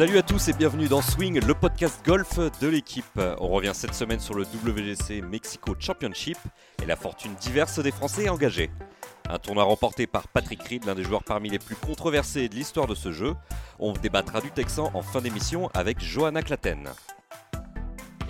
[0.00, 3.20] Salut à tous et bienvenue dans Swing, le podcast golf de l'équipe.
[3.38, 6.38] On revient cette semaine sur le WGC Mexico Championship
[6.82, 8.70] et la fortune diverse des Français engagés.
[9.28, 12.86] Un tournoi remporté par Patrick Reed, l'un des joueurs parmi les plus controversés de l'histoire
[12.86, 13.34] de ce jeu.
[13.78, 16.88] On débattra du Texan en fin d'émission avec Johanna Claten.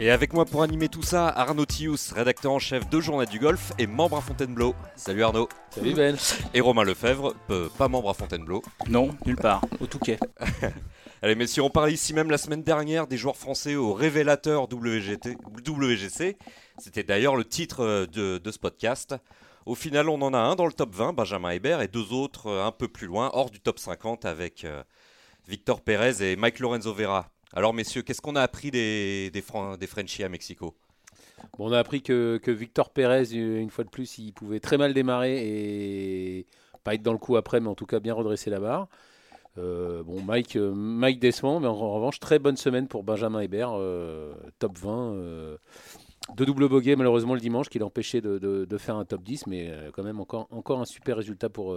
[0.01, 3.39] Et avec moi pour animer tout ça, Arnaud Tius, rédacteur en chef de Journal du
[3.39, 4.75] Golf et membre à Fontainebleau.
[4.97, 5.49] Salut Arnaud.
[5.71, 6.17] Salut Ben.
[6.53, 7.37] Et Romain Lefebvre,
[7.79, 8.61] pas membre à Fontainebleau.
[8.89, 10.19] Non, nulle part, au Touquet.
[11.23, 16.39] Allez messieurs, on parlait ici même la semaine dernière des joueurs français au révélateur WGC.
[16.79, 19.15] C'était d'ailleurs le titre euh, de, ce podcast.
[19.67, 22.47] Au final, on en a un dans le top 20, Benjamin Hébert, et deux autres
[22.47, 24.83] euh, un peu plus loin, hors du top 50, avec euh,
[25.47, 27.29] Victor Pérez et Mike Lorenzo Vera.
[27.53, 30.75] Alors messieurs, qu'est-ce qu'on a appris des, Frenchies à Mexico?
[31.59, 34.95] Bon, On a appris que, Victor Pérez, une fois de plus, il pouvait très mal
[34.95, 36.47] démarrer et
[36.83, 38.89] pas être dans le coup après, mais en tout cas bien redresser la barre.
[39.59, 43.73] Euh, bon, Mike, euh, Mike décevant, mais en, revanche, très bonne semaine pour Benjamin Hébert,
[43.75, 45.57] euh, top 20.
[46.37, 49.73] deux doubles bogey malheureusement le dimanche qui l'a empêché de, faire un top 10, mais
[49.93, 51.77] quand même encore, encore un super résultat pour,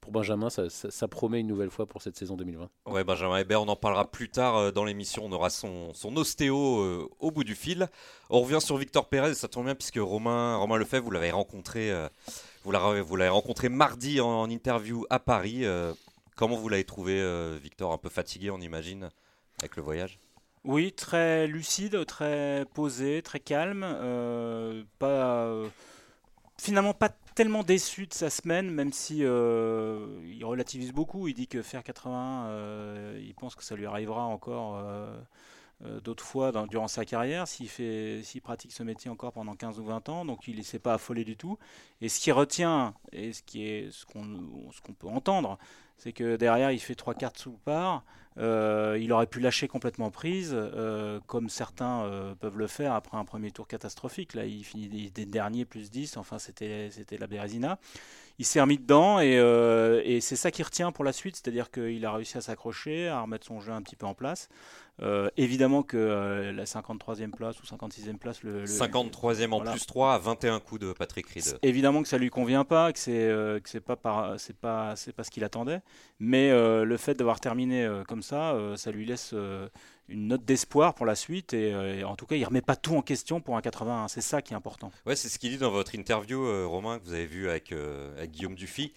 [0.00, 0.48] pour Benjamin.
[0.50, 2.68] Ça, promet une nouvelle fois pour cette saison 2020.
[2.86, 5.24] Ouais, Benjamin Hébert, on en parlera plus tard dans l'émission.
[5.24, 7.88] On aura son, son ostéo au bout du fil.
[8.30, 11.92] On revient sur Victor Pérez, ça tombe bien puisque Romain, Romain Lefebvre, vous l'avez rencontré.
[12.64, 15.64] vous l'avez rencontré mardi en, interview à Paris.
[16.36, 17.92] Comment vous l'avez trouvé, euh, Victor?
[17.92, 19.10] Un peu fatigué, on imagine,
[19.60, 20.18] avec le voyage?
[20.64, 23.84] Oui, très lucide, très posé, très calme.
[23.84, 25.68] Euh, pas, euh,
[26.58, 31.28] finalement, pas tellement déçu de sa semaine, même si il relativise beaucoup.
[31.28, 34.82] Il dit que faire 80, il pense que ça lui arrivera encore
[35.80, 40.24] d'autres fois durant sa carrière, s'il pratique ce métier encore pendant 15 ou 20 ans,
[40.24, 41.58] donc il ne s'est pas affolé du tout.
[42.00, 45.58] Et ce qui retient, et ce qu'on ce qu'on peut entendre,
[45.98, 48.04] c'est que derrière il fait trois cartes sous part.
[48.38, 53.16] Euh, il aurait pu lâcher complètement prise, euh, comme certains euh, peuvent le faire après
[53.18, 54.34] un premier tour catastrophique.
[54.34, 57.78] Là, il finit des, derniers plus 10, enfin c'était la Bérésina.
[58.38, 59.34] Il s'est remis dedans et,
[60.04, 63.20] et c'est ça qui retient pour la suite, c'est-à-dire qu'il a réussi à s'accrocher, à
[63.20, 64.48] remettre son jeu un petit peu en place.
[65.02, 68.42] Euh, évidemment que euh, la 53e place ou 56e place.
[68.44, 71.58] Le, 53e en plus 3 à 21 coups de Patrick Reed.
[71.62, 75.12] Évidemment que ça lui convient pas, que c'est euh, que c'est pas c'est pas c'est
[75.12, 75.80] pas ce qu'il attendait,
[76.20, 79.34] mais le fait d'avoir terminé comme ça, ça lui laisse
[80.08, 81.52] une note d'espoir pour la suite.
[81.52, 84.40] Et, en tout cas il remet pas tout en question pour un 81 c'est ça
[84.42, 84.92] qui est important.
[85.06, 88.30] Ouais c'est ce qu'il dit dans votre interview Romain que vous avez vu avec, avec
[88.30, 88.92] Guillaume Dufy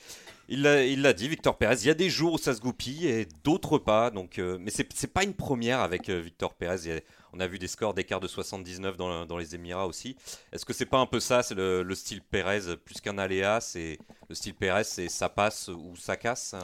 [0.50, 1.76] il l'a dit, Victor Pérez.
[1.82, 4.12] Il y a des jours où ça se goupille et d'autres pas.
[4.12, 7.04] Donc, euh, mais c'est n'est pas une première avec euh, Victor Pérez.
[7.34, 10.16] on a vu des scores d'écart de 79 dans, dans, les Émirats aussi.
[10.52, 13.60] Est-ce que c'est pas un peu ça C'est le, style Pérez plus qu'un aléa.
[13.62, 13.98] C'est
[14.30, 16.56] le style Pérez, c'est ça passe ou ça casse?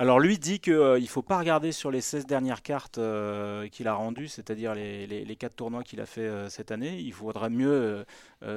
[0.00, 3.66] Alors lui dit qu'il euh, ne faut pas regarder sur les 16 dernières cartes euh,
[3.66, 7.00] qu'il a rendues, c'est-à-dire les, les, 4 tournois qu'il a fait euh, cette année.
[7.00, 8.06] Il faudrait mieux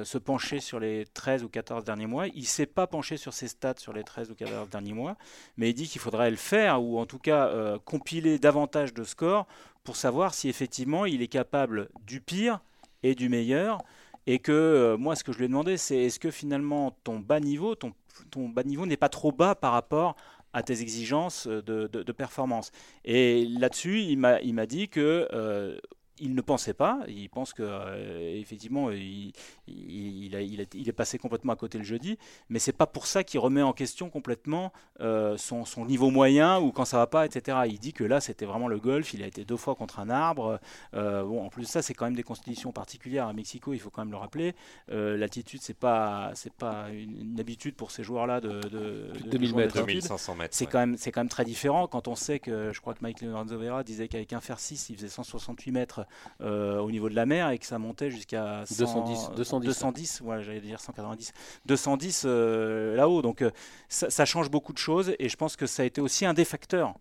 [0.04, 2.28] se pencher sur les 13 ou 14 derniers mois.
[2.28, 5.16] Il ne s'est pas penché sur ses stats sur les 13 ou 14 derniers mois,
[5.56, 7.50] mais il dit qu'il faudrait le faire, ou en tout cas
[7.84, 9.48] compiler davantage de scores
[9.82, 12.60] pour savoir si effectivement il est capable du pire
[13.02, 13.82] et du meilleur.
[14.28, 17.40] Et que moi, ce que je lui ai demandé, c'est est-ce que finalement ton bas
[17.40, 17.92] niveau, ton,
[18.30, 20.14] ton bas niveau n'est pas trop bas par rapport
[20.52, 22.72] à tes exigences de, de, performance.
[23.04, 25.78] Et là-dessus, il m'a dit que euh,
[26.22, 27.00] il ne pensait pas.
[27.08, 29.32] Il pense que euh, effectivement, il,
[29.66, 32.16] il, est passé complètement à côté le jeudi,
[32.48, 36.70] mais c'est pas pour ça qu'il remet en question complètement euh, son, niveau moyen ou
[36.70, 37.58] quand ça va pas, etc.
[37.66, 39.12] Il dit que là, c'était vraiment le golf.
[39.14, 40.60] Il a été deux fois contre un arbre.
[40.94, 43.72] Euh, bon, en plus de ça, c'est quand même des constitutions particulières à Mexico.
[43.72, 44.54] Il faut quand même le rappeler.
[44.88, 50.36] L'altitude, c'est pas, c'est pas une, habitude pour ces joueurs-là de, de, 2000 mètres, 2500
[50.36, 50.54] mètres.
[50.54, 53.00] C'est quand même, c'est quand même très différent quand on sait que je crois que
[53.02, 56.06] Mike Lorenzo Vera disait qu'avec un fer 6, il faisait 168 mètres
[56.40, 60.42] euh, au niveau de la mer et que ça montait jusqu'à 210, 210, 210 ouais,
[60.42, 61.32] j'allais dire 190,
[61.66, 63.22] 210 euh, là-haut.
[63.22, 63.50] Donc euh,
[63.88, 66.44] ça, change beaucoup de choses et je pense que ça a été aussi un des
[66.44, 66.94] facteurs.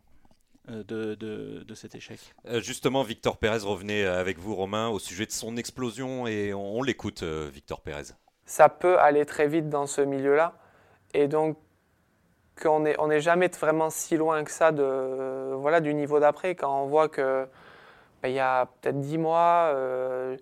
[0.68, 2.19] De, de, cet échec.
[2.60, 7.24] justement, Victor Pérez revenait avec vous, Romain, au sujet de son explosion et on, l'écoute,
[7.24, 8.14] Victor Pérez.
[8.46, 10.54] Ça peut aller très vite dans ce milieu-là
[11.14, 11.57] et donc
[12.62, 16.84] qu'on n'est on jamais vraiment si loin que ça de, voilà, du niveau d'après quand
[16.84, 17.48] on voit que
[18.29, 20.38] il y a peut-être dix mois, euh,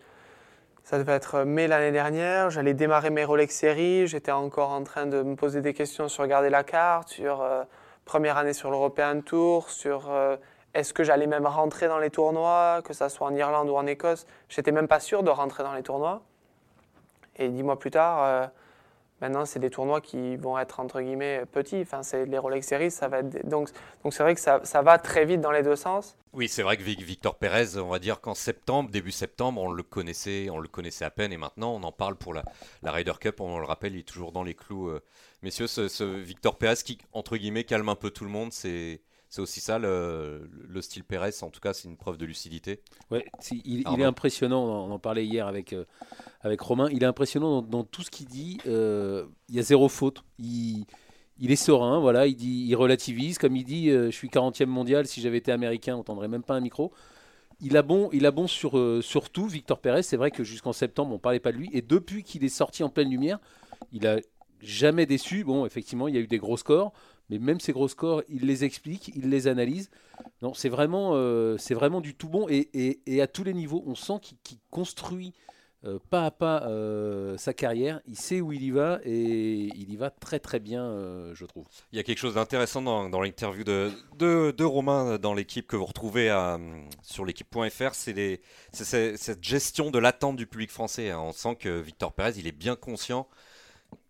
[0.83, 5.05] ça devait être mai l'année dernière, j'allais démarrer mes Rolex séries, j'étais encore en train
[5.05, 7.63] de me poser des questions sur regarder la carte, sur euh,
[8.05, 10.35] première année sur l'European Tour, sur euh,
[10.73, 13.85] est-ce que j'allais même rentrer dans les tournois, que ce soit en Irlande ou en
[13.85, 14.25] Écosse.
[14.49, 16.21] J'étais même pas sûr de rentrer dans les tournois.
[17.37, 18.51] Et dix mois plus tard,
[19.21, 21.81] Maintenant, c'est des tournois qui vont être entre guillemets petits.
[21.81, 23.69] Enfin, c'est les Rolex Series, ça va être donc
[24.03, 26.17] donc c'est vrai que ça, ça, va très vite dans les deux sens.
[26.33, 29.83] Oui, c'est vrai que Victor Pérez, on va dire qu'en septembre, début septembre, on le
[29.83, 32.43] connaissait, on le connaissait à peine, et maintenant on en parle pour la,
[32.83, 33.41] la Ryder Cup.
[33.41, 34.89] On le rappelle, il est toujours dans les clous.
[34.89, 35.01] Euh.
[35.41, 39.01] Messieurs, ce, ce, Victor Pérez qui entre guillemets calme un peu tout le monde, c'est
[39.29, 40.49] c'est aussi ça le,
[40.81, 41.31] style Pérez.
[41.41, 42.81] En tout cas, c'est une preuve de lucidité.
[43.11, 44.63] Ouais, il, est impressionnant.
[44.63, 45.85] On en parlait hier avec, euh,
[46.41, 46.89] avec Romain.
[46.91, 48.57] Il est impressionnant dans, tout ce qu'il dit.
[48.65, 50.23] Euh, il y a zéro faute.
[50.39, 50.85] Il,
[51.39, 51.99] il, est serein.
[51.99, 53.37] Voilà, il, dit, il relativise.
[53.37, 55.07] Comme il dit, euh, je suis 40e mondial.
[55.07, 56.91] Si j'avais été américain, on n'entendrait même pas un micro.
[57.61, 60.03] Il a bon, il a bon sur, sur tout, Victor Pérez.
[60.03, 61.69] C'est vrai que jusqu'en septembre, on parlait pas de lui.
[61.73, 63.39] Et depuis qu'il est sorti en pleine lumière,
[63.91, 64.17] il a
[64.61, 65.43] jamais déçu.
[65.43, 66.93] Bon, effectivement, il y a eu des gros scores.
[67.29, 69.89] Mais même ces gros scores, il les explique, il les analyse.
[70.41, 71.57] Non, c'est vraiment, euh,
[72.01, 72.47] du tout bon.
[72.49, 75.33] Et, à tous les niveaux, on sent qu'il construit
[75.85, 78.01] euh, pas à pas euh, sa carrière.
[78.07, 81.65] Il sait où il y va et il y va très très bien, je trouve.
[81.91, 85.67] Il y a quelque chose d'intéressant dans, dans l'interview de, de, de, Romain dans l'équipe
[85.67, 86.59] que vous retrouvez à,
[87.01, 87.93] sur l'équipe.fr.
[87.93, 88.41] C'est
[88.73, 91.13] cette gestion de l'attente du public français.
[91.13, 93.27] On sent que Victor Pérez, il est bien conscient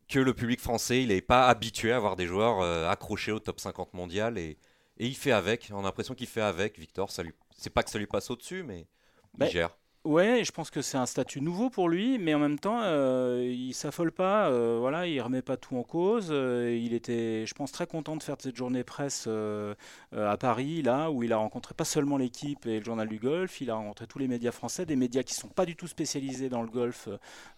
[0.10, 3.40] que le public français, il n'est pas habitué à voir des joueurs euh, accrochés au
[3.40, 4.58] top 50 mondial et,
[4.98, 5.70] et il fait avec.
[5.72, 6.80] On a l'impression qu'il fait avec.
[6.80, 8.88] Victor, c'est pas que ça lui passe au-dessus, mais
[9.36, 9.78] il bah, gère.
[10.06, 13.46] Ouais, je pense que c'est un statut nouveau pour lui, mais en même temps, euh,
[13.54, 14.48] il s'affole pas.
[14.50, 16.30] Euh, voilà, il remet pas tout en cause.
[16.32, 19.76] Euh, il était, je pense, très content de faire cette journée presse euh,
[20.16, 23.60] à Paris, là, où il a rencontré pas seulement l'équipe et le journal du golf,
[23.60, 26.48] il a rencontré tous les médias français, des médias qui sont pas du tout spécialisés
[26.48, 27.10] dans le golf,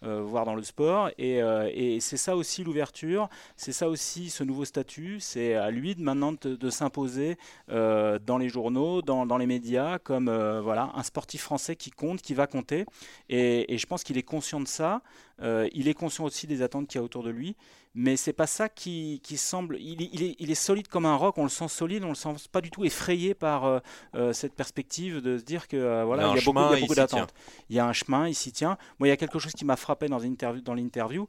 [0.02, 1.10] voire dans le sport.
[1.18, 5.20] Et, et c'est ça aussi l'ouverture, c'est ça aussi ce nouveau statut.
[5.20, 7.36] C'est à lui de maintenant de, s'imposer
[7.68, 10.30] dans les journaux, dans, dans les médias, comme
[10.60, 12.84] voilà un sportif français qui compte, qui va compter.
[13.28, 15.02] Et, je pense qu'il est conscient de ça.
[15.40, 17.56] Euh, il est conscient aussi des attentes qu'il y a autour de lui
[17.94, 19.76] mais c'est pas ça qui, qui semble.
[19.78, 22.14] Il, il, est, il, est, solide comme un roc, on le sent solide, on le
[22.14, 23.80] sent pas du tout effrayé par euh,
[24.14, 27.34] euh, cette perspective de se dire que euh, voilà, il y a, beaucoup, beaucoup d'attentes.
[27.68, 28.78] Il y a un chemin, il s'y tient.
[28.98, 31.28] Moi, il y a quelque chose qui m'a frappé dans l'interview, dans l'interview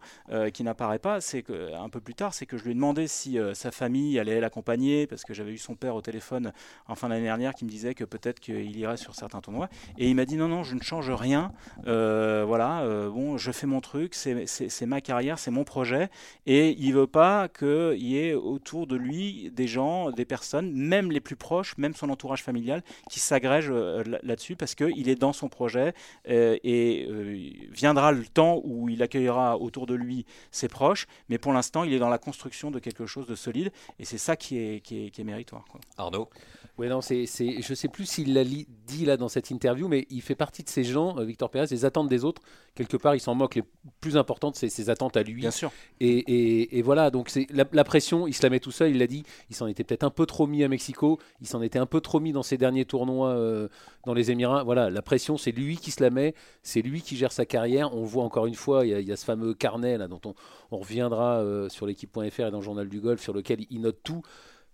[0.53, 3.07] qui n'apparaît pas, c'est que un peu plus tard, c'est que je lui ai demandé
[3.07, 6.53] si sa famille allait l'accompagner parce que j'avais eu son père au téléphone
[6.87, 10.09] en fin d'année dernière qui me disait que peut-être qu'il irait sur certains tournois et
[10.09, 11.51] il m'a dit non non, je ne change rien.
[11.85, 16.09] voilà, bon, je fais mon truc, c'est ma carrière, c'est mon projet
[16.45, 21.11] et il veut pas qu'il y ait autour de lui des gens, des personnes, même
[21.11, 25.33] les plus proches, même son entourage familial, qui s'agrègent euh, là-dessus parce qu'il est dans
[25.33, 25.93] son projet
[26.29, 31.37] euh, et euh, viendra le temps où il accueillera autour de lui ses proches, mais
[31.37, 34.35] pour l'instant, il est dans la construction de quelque chose de solide et c'est ça
[34.35, 35.63] qui est, qui est, méritoire.
[35.97, 36.29] Arnaud?
[36.77, 40.07] Oui, non, c'est, je ne sais plus s'il l'a dit là dans cette interview, mais
[40.09, 42.41] il fait partie de ces gens, Victor Pérez, les attentes des autres.
[42.73, 43.55] Quelque part, il s'en moque.
[43.55, 43.63] Les
[44.01, 45.41] plus importantes, c'est ses attentes à lui.
[45.41, 45.71] Bien sûr.
[45.99, 46.42] et et,
[46.83, 49.55] voilà, donc c'est la, pression, il se la met tout seul, il l'a dit, il
[49.55, 52.19] s'en était peut-être un peu trop mis à Mexico, il s'en était un peu trop
[52.19, 53.67] mis dans ses derniers tournois euh,
[54.05, 54.63] dans les Émirats.
[54.63, 57.95] Voilà, la pression, c'est lui qui se la met, c'est lui qui gère sa carrière.
[57.95, 61.39] On voit encore une fois, il y a, ce fameux carnet là, dont on, reviendra
[61.39, 64.23] euh, sur l'équipe.fr et dans le journal du golf, sur lequel il note tout.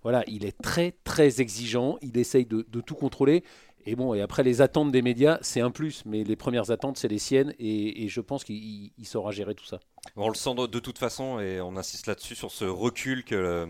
[0.01, 3.43] Voilà, il est très très exigeant, il essaye de tout contrôler.
[3.85, 6.97] Et bon, et après les attentes des médias, c'est un plus, mais les premières attentes,
[6.97, 9.79] c'est les siennes, et, je pense qu'il saura gérer tout ça.
[10.15, 13.67] On le sent de toute façon, et on insiste là-dessus, sur ce recul que,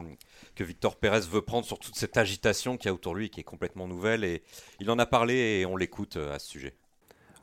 [0.55, 3.29] que Victor Pérez veut prendre sur toute cette agitation qu'il y a autour de lui,
[3.29, 4.43] qui est complètement nouvelle, et
[4.79, 6.73] il en a parlé, et on l'écoute euh, à ce sujet.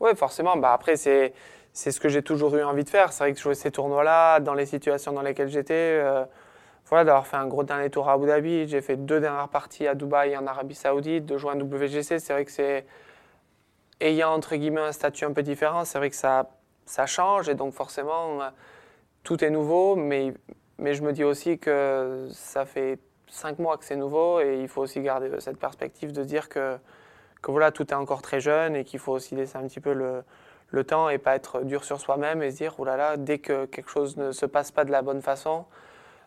[0.01, 1.33] Oui, forcément, bah après, c'est
[1.73, 3.13] ce que j'ai toujours eu envie de faire.
[3.13, 6.01] C'est vrai que jouer ces tournois-là, dans les situations dans lesquelles j'étais...
[6.03, 6.25] Euh,
[6.89, 8.69] voilà, d'avoir fait un gros dernier tour à Abu Dhabi.
[8.69, 12.19] J'ai fait deux dernières parties à Dubaï et en Arabie Saoudite, de jouer un WGC.
[12.19, 12.87] C'est vrai que c'est.
[14.01, 16.51] Ayant entre guillemets un statut un peu différent, c'est vrai que ça,
[16.85, 18.41] ça change et donc forcément
[19.23, 19.97] tout est nouveau.
[19.97, 20.35] Mais,
[20.79, 24.69] mais je me dis aussi que ça fait cinq mois que c'est nouveau et il
[24.69, 26.77] faut aussi garder cette perspective de dire que,
[27.43, 29.95] que voilà, tout est encore très jeune et qu'il faut aussi laisser un petit peu
[29.95, 30.23] le,
[30.69, 33.91] le temps et pas être dur sur soi-même et se dire, là, dès que quelque
[33.91, 35.65] chose ne se passe pas de la bonne façon,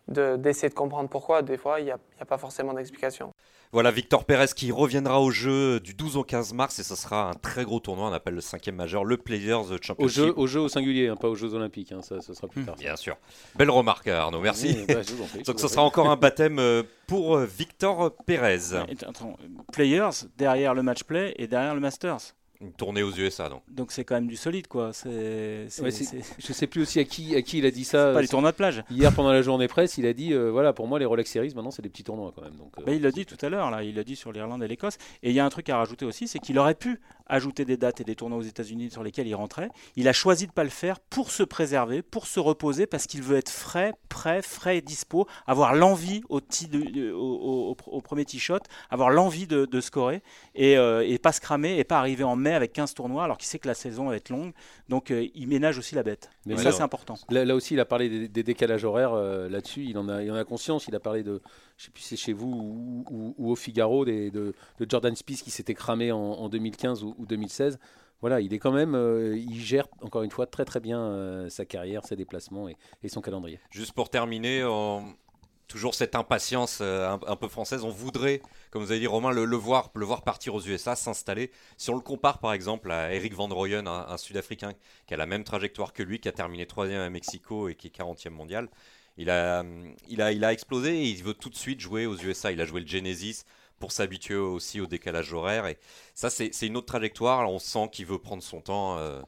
[0.09, 1.41] d'essayer de, comprendre pourquoi.
[1.41, 3.33] Des fois, il n'y a, a, pas forcément d'explication.
[3.71, 7.29] Voilà Victor Pérez qui reviendra au jeu du 12 au 15 mars et ce sera
[7.29, 9.99] un très gros tournoi, on appelle le cinquième majeur, le Players Championship.
[9.99, 12.65] Au jeu au, jeu au singulier, hein, pas aux Jeux Olympiques, hein, ça, sera plus
[12.65, 12.75] tard.
[12.77, 13.15] Bien sûr.
[13.55, 14.85] Belle remarque Arnaud, merci.
[14.87, 15.01] Bah,
[15.45, 18.73] Donc ce sera encore un baptême euh, pour euh, Victor Pérez.
[19.07, 19.37] Attends,
[19.71, 22.33] players derrière le match play et derrière le Masters.
[22.61, 23.61] Une tournée aux USA, donc.
[23.69, 24.91] Donc c'est quand même du solide, quoi.
[24.91, 28.11] C'est, Ouais, c'est- Je sais plus aussi à qui, à qui il a dit ça.
[28.11, 28.83] pas les tournois de plage.
[28.91, 31.53] Hier pendant la journée presse, il a dit euh, voilà pour moi les Rolex Series
[31.55, 32.55] maintenant c'est des petits tournois quand même.
[32.57, 34.61] Donc, euh, Bah, il l'a dit tout à l'heure, là, il l'a dit sur l'Irlande
[34.61, 34.97] et l'Écosse.
[35.23, 37.77] Et il y a un truc à rajouter aussi, c'est qu'il aurait pu ajouter des
[37.77, 39.69] dates et des tournois aux États-Unis sur lesquels il rentrait.
[39.95, 43.21] Il a choisi de pas le faire pour se préserver, pour se reposer, parce qu'il
[43.21, 48.25] veut être frais, prêt, frais et dispo, avoir l'envie au, de- au, au- au premier
[48.25, 48.57] tee shot,
[48.89, 50.23] avoir l'envie de, de scorer
[50.55, 53.37] et, euh, et pas se cramer et pas arriver en mai avec 15 tournois alors
[53.37, 54.53] qu'il sait que la saison va être longue.
[54.89, 56.29] Donc euh, il ménage aussi la bête.
[56.45, 57.15] Mais ça c'est important.
[57.29, 59.83] Là, là aussi, il a parlé des, des décalages horaires euh, là-dessus.
[59.85, 60.87] Il en a, il en a conscience.
[60.87, 61.41] Il a parlé de,
[61.77, 64.85] je sais plus si c'est chez vous ou, ou- ou au Figaro, des- de, de
[64.89, 67.79] Jordan Spieth qui s'était cramé en, en 2015 ou, ou 2016.
[68.21, 71.47] Voilà, il est quand même, euh, il gère encore une fois très très bien euh,
[71.47, 73.59] sa carrière, ses déplacements et, et son calendrier.
[73.71, 75.13] Juste pour terminer, on-
[75.69, 77.85] toujours cette impatience euh, un, peu française.
[77.85, 81.51] On voudrait, comme vous avez dit Romain, le, voir, le voir partir aux USA, s'installer.
[81.77, 84.73] Si on le compare par exemple à Eric Van Rooyen, un, Sud-Africain
[85.07, 87.87] qui a la même trajectoire que lui, qui a terminé troisième à Mexico et qui
[87.87, 88.67] est 40e mondial,
[89.15, 89.63] il a,
[90.07, 92.51] il, a, il a explosé et il veut tout de suite jouer aux USA.
[92.51, 93.43] Il a joué le Genesis
[93.79, 95.65] pour s'habituer aussi au décalage horaire.
[95.67, 95.77] Et
[96.15, 97.49] ça, c'est une autre trajectoire.
[97.49, 98.97] On sent qu'il veut prendre son temps.
[98.97, 99.21] euh,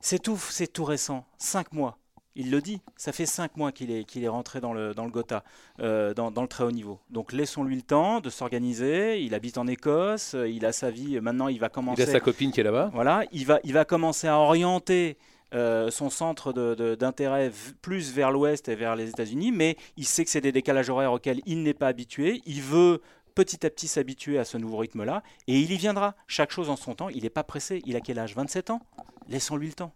[0.00, 1.98] C'est tout, c'est tout récent, cinq mois.
[2.40, 5.04] Il le dit, ça fait cinq mois qu'il est, qu'il est rentré dans le, dans
[5.04, 5.42] le Gotha,
[5.80, 7.00] euh, dans, dans le très haut niveau.
[7.10, 9.20] Donc laissons-lui le temps de s'organiser.
[9.22, 11.20] Il habite en Écosse, euh, il a sa vie.
[11.20, 12.02] Maintenant, il va Il commencer.
[12.02, 12.90] a sa copine qui est là-bas.
[12.94, 15.18] Voilà, il va, il va commencer à orienter
[15.52, 16.52] euh, son centre
[16.94, 17.50] d'intérêt
[17.82, 21.12] plus vers l'ouest et vers les États-Unis, mais il sait que c'est des décalages horaires
[21.12, 22.40] auxquels il n'est pas habitué.
[22.46, 23.00] Il veut
[23.34, 26.14] petit à petit s'habituer à ce nouveau rythme-là, et il y viendra.
[26.26, 27.08] Chaque chose en son temps.
[27.08, 27.82] Il n'est pas pressé.
[27.84, 28.34] Il a quel âge?
[28.36, 28.80] 27 ans?
[29.28, 29.92] Laissons-lui le temps.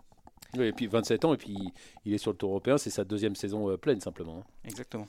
[0.59, 1.57] Oui, et puis 27 ans et puis
[2.05, 2.79] il est sur le Tour européen.
[2.79, 4.39] C'est sa deuxième saison euh, pleine simplement.
[4.39, 4.51] hein.
[4.65, 5.07] Exactement.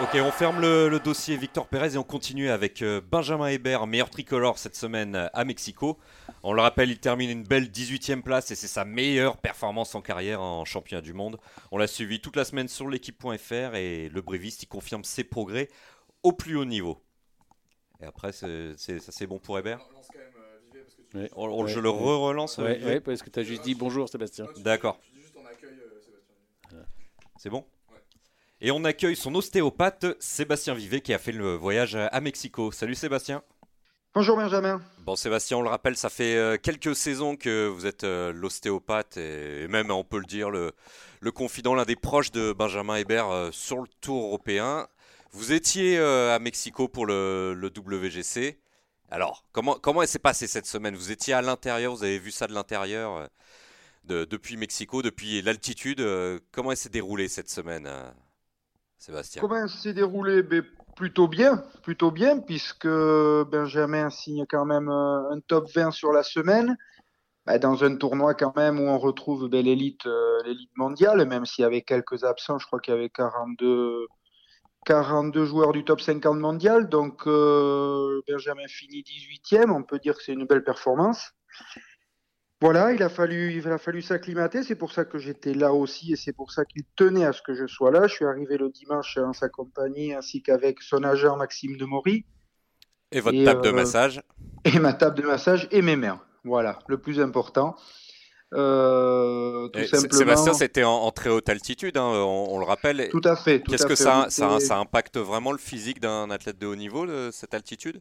[0.00, 4.10] Ok, on ferme le, dossier Victor Pérez et on continue avec euh, Benjamin Hébert, meilleur
[4.10, 5.96] tricolore cette semaine euh, à Mexico.
[6.42, 10.00] On le rappelle, il termine une belle 18e place et c'est sa meilleure performance en
[10.00, 11.38] carrière en championnat du monde.
[11.70, 15.68] On l'a suivi toute la semaine sur l'équipe.fr et le bréviste il confirme ses progrès
[16.24, 16.98] au plus haut niveau.
[18.00, 19.78] Et après, c'est bon pour Hébert?
[21.14, 21.30] Ouais.
[21.36, 21.82] On- on- Je Ouais.
[21.82, 21.88] le
[22.72, 24.46] Olivier ouais, parce que tu as juste dit bonjour Sébastien.
[24.58, 24.98] D'accord.
[25.02, 25.48] Euh,
[26.70, 26.84] Sébastien.
[27.38, 27.64] C'est bon?
[27.90, 27.96] Ouais.
[28.60, 32.72] Et on accueille son ostéopathe Sébastien Vivet qui a fait le voyage à Mexico.
[32.72, 33.42] Salut Sébastien
[34.14, 34.82] Bonjour Benjamin.
[35.06, 39.16] Bon Sébastien, on le rappelle, ça fait euh, quelques saisons que vous êtes euh, l'ostéopathe
[39.16, 40.72] et, même, on peut le dire, le,
[41.20, 44.86] le confident, l'un des proches de Benjamin Hébert sur le Tour européen.
[45.30, 48.58] Vous étiez à Mexico pour le, le WGC.
[49.12, 50.96] Alors, comment, comment s'est passé cette semaine?
[50.96, 53.26] Vous étiez à l'intérieur, vous avez vu ça de l'intérieur euh,
[54.04, 56.00] de- depuis Mexico, depuis l'altitude.
[56.00, 58.10] euh, comment s'est déroulée cette semaine, euh,
[58.96, 59.42] Sébastien?
[59.42, 60.64] Comment s'est déroulé Ben,
[60.96, 66.78] Plutôt bien, plutôt bien, puisque Benjamin signe quand même un top 20 sur la semaine,
[67.44, 70.06] Ben, dans un tournoi quand même où on retrouve ben, l'élite
[70.46, 74.06] l'élite mondiale, même s'il y avait quelques absents, je crois qu'il y avait 42,
[74.86, 80.22] 42 joueurs du top 50 mondial, donc euh, Benjamin finit 18e, on peut dire que
[80.22, 81.32] c'est une belle performance.
[82.60, 84.62] Voilà, il a fallu, il a fallu s'acclimater.
[84.62, 87.42] C'est pour ça que j'étais là aussi et c'est pour ça qu'il tenait à ce
[87.42, 88.06] que je sois là.
[88.06, 92.24] Je suis arrivé le dimanche en sa compagnie ainsi qu'avec son agent Maxime Demory
[93.10, 94.22] Et votre et, table de euh, massage?
[94.64, 96.20] et ma table de massage et mes mains.
[96.44, 97.74] Voilà, le plus important.
[98.54, 100.18] Euh, tout simplement.
[100.18, 103.08] Sébastien, c'était en, en très haute altitude, hein, on, on le rappelle.
[103.10, 103.62] Tout à fait.
[103.62, 104.04] Qu'est-ce que fait.
[104.30, 108.00] ça, impacte vraiment le physique d'un athlète de haut niveau, le- cette altitude?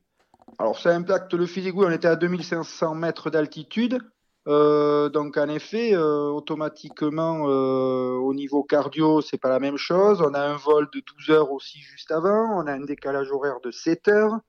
[0.60, 1.76] Alors, ça impacte le physique.
[1.76, 4.00] Oui, on était à 2500 mètres d'altitude.
[4.48, 10.22] Euh, donc, en effet, euh, automatiquement, euh, au niveau cardio, c'est pas la même chose.
[10.22, 12.60] On a un vol de 12 heures aussi juste avant.
[12.60, 14.40] On a un décalage horaire de 7 heures.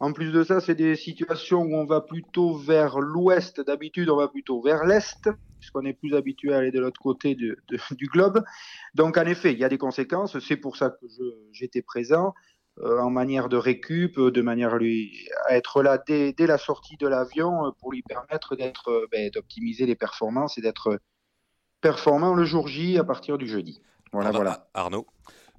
[0.00, 3.60] En plus de ça, c'est des situations où on va plutôt vers l'ouest.
[3.60, 5.28] D'habitude, on va plutôt vers l'est,
[5.58, 8.44] puisqu'on est plus habitué à aller de l'autre côté de- de- du globe.
[8.94, 10.38] Donc, en effet, il y a des conséquences.
[10.40, 11.06] C'est pour ça que
[11.52, 12.34] j'étais présent
[12.80, 16.58] euh, en manière de récup, de manière à lui à être là dès, dès la
[16.58, 20.98] sortie de l'avion euh, pour lui permettre d'être euh, ben, d'optimiser les performances et d'être
[21.80, 23.80] performant le jour J à partir du jeudi.
[24.12, 24.68] Voilà, voilà.
[24.74, 25.06] Arnaud?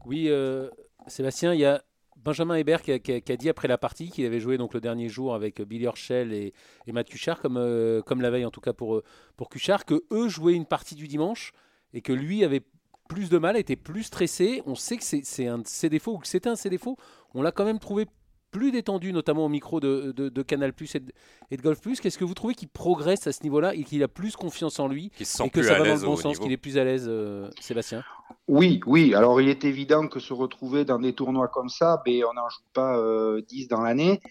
[0.06, 0.70] Oui, euh,
[1.08, 1.84] Sébastien, il y a
[2.16, 5.36] Benjamin Hébert qui a, dit après la partie qu'il avait joué donc le dernier jour
[5.36, 6.54] avec Billy Horschel et,
[6.88, 9.04] Matt Cuchard, comme, euh, comme la veille en tout cas pour, euh,
[9.38, 11.54] pour Cuchard, que eux jouaient une partie du dimanche
[11.94, 12.64] et que lui avait
[13.08, 14.64] plus de mal, était plus stressé.
[14.66, 16.98] On sait que c'est un de ses défauts ou que c'était un de ses défauts.
[17.34, 18.08] On l'a quand même trouvé
[18.56, 21.12] plus détendu, notamment au micro de, de, de Canal Plus et de,
[21.52, 22.00] et de Golf Plus.
[22.00, 24.88] Qu'est-ce que vous trouvez qu'il progresse à ce niveau-là et qu'il a plus confiance en
[24.88, 26.54] lui qui se sent et que plus ça à va dans le bon sens, qu'il
[26.54, 28.02] est plus à l'aise, euh, Sébastien?
[28.48, 29.14] Oui, oui.
[29.14, 32.48] Alors, il est évident que se retrouver dans des tournois comme ça, ben, on n'en
[32.48, 34.22] joue pas euh, 10 dans l'année.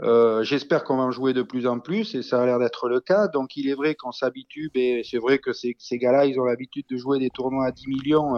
[0.00, 2.88] Euh, J'espère qu'on va en jouer de plus en plus et ça a l'air d'être
[2.88, 3.26] le cas.
[3.26, 6.44] Donc il est vrai qu'on s'habitue, et c'est vrai que ces, ces gars-là, ils ont
[6.44, 8.36] l'habitude de jouer des tournois à 10 millions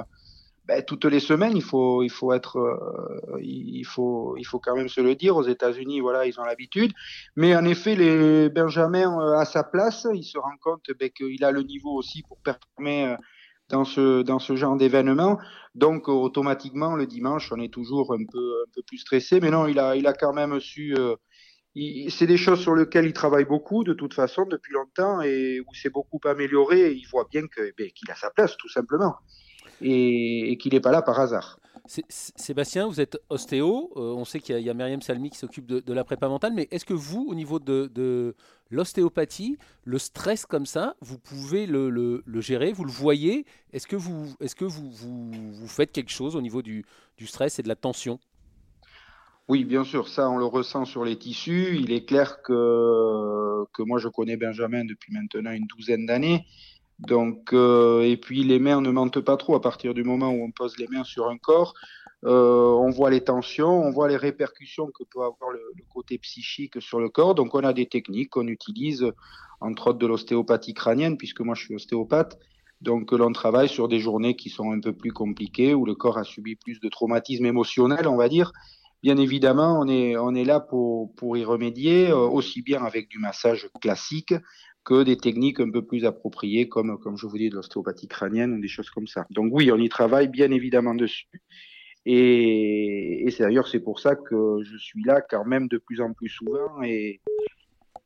[0.66, 1.56] ben, toutes les semaines.
[1.56, 5.37] Il faut, il faut être, euh, il faut, il faut quand même se le dire.
[5.37, 6.92] Aux États-Unis, voilà, ils ont l'habitude.
[7.37, 11.44] Mais en effet, les Benjamin euh, à sa place, il se rend compte ben, qu'il
[11.44, 13.16] a le niveau aussi pour permettre euh,
[13.68, 15.38] dans ce, dans ce genre d'événement.
[15.75, 19.40] Donc, automatiquement, le dimanche, on est toujours un peu, un peu plus stressé.
[19.40, 20.94] Mais non, il a, il a quand même su.
[20.97, 21.16] Euh,
[22.09, 25.75] c'est des choses sur lesquelles il travaille beaucoup, de toute façon, depuis longtemps, et où
[25.75, 26.92] c'est beaucoup amélioré.
[26.92, 29.14] Il voit bien que, ben, qu'il a sa place, tout simplement
[29.81, 31.59] et, et qu'il n'est pas là par hasard.
[31.87, 33.93] Sébastien, vous êtes ostéo.
[33.97, 36.28] Euh, on sait qu'il y, y, a Myriam Salmi qui s'occupe de, de, la prépa
[36.28, 38.35] mentale, mais est-ce que vous, au niveau de, de
[38.71, 43.45] l'ostéopathie, le stress comme ça, vous pouvez le, le, le gérer Vous le voyez?
[43.75, 46.87] Est-ce que, vous, est que vous, vous, vous, faites quelque chose au niveau du,
[47.19, 48.19] du stress et de la tension?
[49.49, 51.76] Oui, bien sûr, ça on le ressent sur les tissus.
[51.78, 56.47] Il est clair que, que moi je connais Benjamin depuis maintenant une douzaine d'années
[57.00, 60.44] donc, euh, et puis les mains ne mentent pas trop à partir du moment où
[60.44, 61.74] on pose les mains sur un corps.
[62.24, 65.60] Euh, on voit les tensions, on voit les répercussions que peut avoir le,
[65.92, 67.34] côté psychique sur le corps.
[67.34, 69.04] Donc, on a des techniques qu'on utilise,
[69.60, 72.38] entre autres de l'ostéopathie crânienne, puisque moi je suis ostéopathe.
[72.80, 76.18] Donc, l'on travaille sur des journées qui sont un peu plus compliquées, où le corps
[76.18, 78.52] a subi plus de traumatisme émotionnel, on va dire.
[79.02, 83.08] Bien évidemment, on est, on est là pour, pour y remédier, euh, aussi bien avec
[83.08, 84.32] du massage classique
[84.85, 88.53] que des techniques un peu plus appropriées, comme, comme je vous dis, de l'ostéopathie crânienne
[88.55, 89.26] ou des choses comme ça.
[89.31, 91.26] Donc oui, on y travaille bien évidemment dessus.
[92.07, 96.12] Et, c'est d'ailleurs c'est pour ça que je suis là quand même de plus en
[96.12, 97.23] plus souvent et,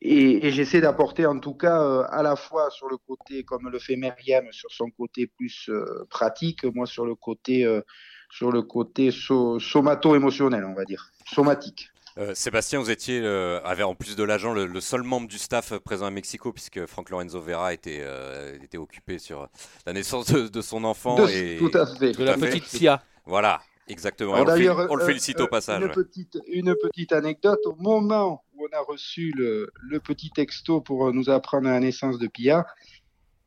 [0.01, 3.77] et, j'essaie d'apporter en tout cas euh, à la fois sur le côté comme le
[3.77, 7.81] fait Myriam sur son côté plus euh, pratique, moi sur le côté euh,
[8.29, 11.89] sur le côté so, somato-émotionnel on va dire, somatique.
[12.17, 15.37] Euh, Sébastien, vous étiez, euh, avait en plus de l'agent, le, le, seul membre du
[15.37, 19.47] staff présent à Mexico, puisque Franck Lorenzo Vera était, euh, était occupé sur
[19.85, 21.15] la naissance de, de son enfant.
[21.15, 22.11] De, et, tout à fait.
[22.11, 23.01] De la petite Sia.
[23.25, 24.33] Voilà, exactement.
[24.33, 25.81] on, le, on le félicite au passage.
[25.81, 25.93] Une, ouais.
[25.93, 31.13] petite, une petite anecdote, au moment où on a reçu le, le petit texto pour
[31.13, 32.65] nous apprendre la naissance de Pia,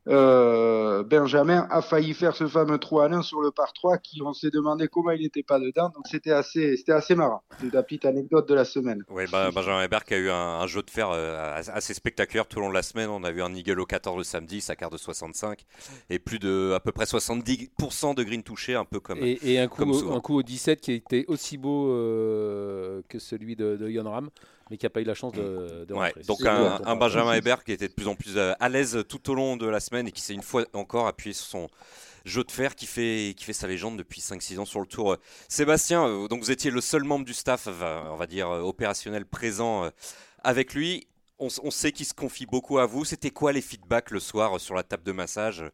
[0.09, 4.21] euh, Benjamin a failli faire ce fameux 3 à 1 sur le par 3 qui
[4.23, 7.43] on s'est demandé comment il n'était pas dedans donc c'était assez c'était assez marrant.
[7.61, 9.05] C'est la petite anecdote de la semaine.
[9.11, 12.47] Oui bah, Benjamin Hébert qui a eu un, un, jeu de fer euh, assez spectaculaire
[12.47, 13.11] tout au long de la semaine.
[13.11, 15.65] On a vu un Eagle au 14 le samedi sa carte de 65
[16.11, 19.61] et plus de à peu près 70% de green touché un peu comme et, et
[19.61, 23.77] un, coup au, un coup au 17 qui était aussi beau euh, que celui de,
[23.77, 24.31] de Yon Ram
[24.73, 27.63] mais qui n'a pas eu la chance de, de ouais, Donc un, un, Benjamin Hébert
[27.63, 30.13] qui était de plus en plus à l'aise tout au long de la semaine et
[30.13, 31.69] qui s'est une fois encore appuyé sur son
[32.25, 35.19] jeu de fer qui fait, qui fait sa légende depuis 5-6 ans sur le tour.
[35.47, 39.27] Sébastien, euh, donc vous étiez le seul membre du staff, on va dire, euh, opérationnel
[39.27, 39.91] présent euh,
[40.43, 41.07] avec lui.
[41.39, 43.05] On, on sait qu'il se confie beaucoup à vous.
[43.05, 45.65] C'était quoi les feedbacks le soir sur la table de massage,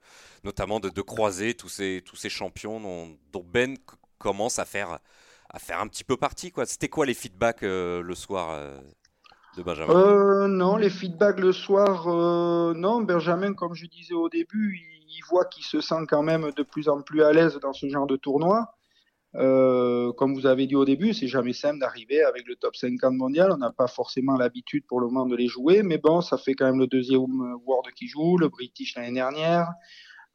[0.43, 3.77] notamment de, de croiser tous ces, tous ces champions dont, dont Ben
[4.19, 4.99] commence à faire
[5.51, 6.51] à faire un petit peu partie.
[6.51, 6.67] quoi.
[6.67, 8.79] C'était quoi les feedbacks euh, le soir euh,
[9.57, 12.07] de Benjamin euh, Non, les feedbacks le soir,
[12.75, 13.03] non.
[13.03, 16.63] Benjamin, comme je disais au début, il, il voit qu'il se sent quand même de
[16.63, 18.75] plus en plus à l'aise dans ce genre de tournoi.
[19.33, 23.51] comme vous avez dit au début, c'est jamais simple d'arriver avec le top 50 mondial.
[23.53, 26.55] On n'a pas forcément l'habitude pour le moment de les jouer, mais bon, ça fait
[26.55, 29.69] quand même le deuxième World qui joue, le British l'année dernière.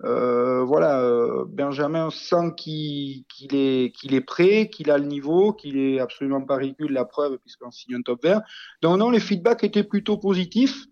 [0.05, 5.53] Euh, voilà, euh, Benjamin sent qu'il qu est, qu'il est prêt, qu'il a le niveau,
[5.53, 8.41] qu'il est absolument pas ridicule, la preuve, puisqu'on signe un top vert.
[8.81, 10.85] Donc non, les feedbacks étaient plutôt positifs.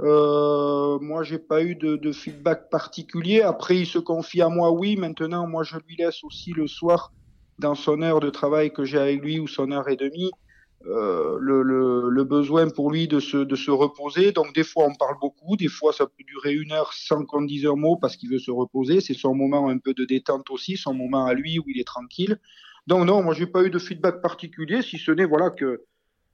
[0.00, 3.42] Euh, moi, j'ai pas eu de, de, feedback particulier.
[3.42, 4.96] Après, il se confie à moi, oui.
[4.96, 7.12] Maintenant, moi, je lui laisse aussi le soir,
[7.58, 10.30] dans son heure de travail que j'ai avec lui, ou son heure et demie,
[10.86, 14.32] euh, le, le, le, besoin pour lui de se, de se reposer.
[14.32, 17.42] Donc des fois on parle beaucoup, des fois ça peut durer une heure sans qu'on
[17.42, 19.00] dise un mot parce qu'il veut se reposer.
[19.00, 21.86] C'est son moment un peu de détente aussi, son moment à lui où il est
[21.86, 22.40] tranquille.
[22.86, 25.84] Donc non, moi j'ai pas eu de feedback particulier, si ce n'est voilà que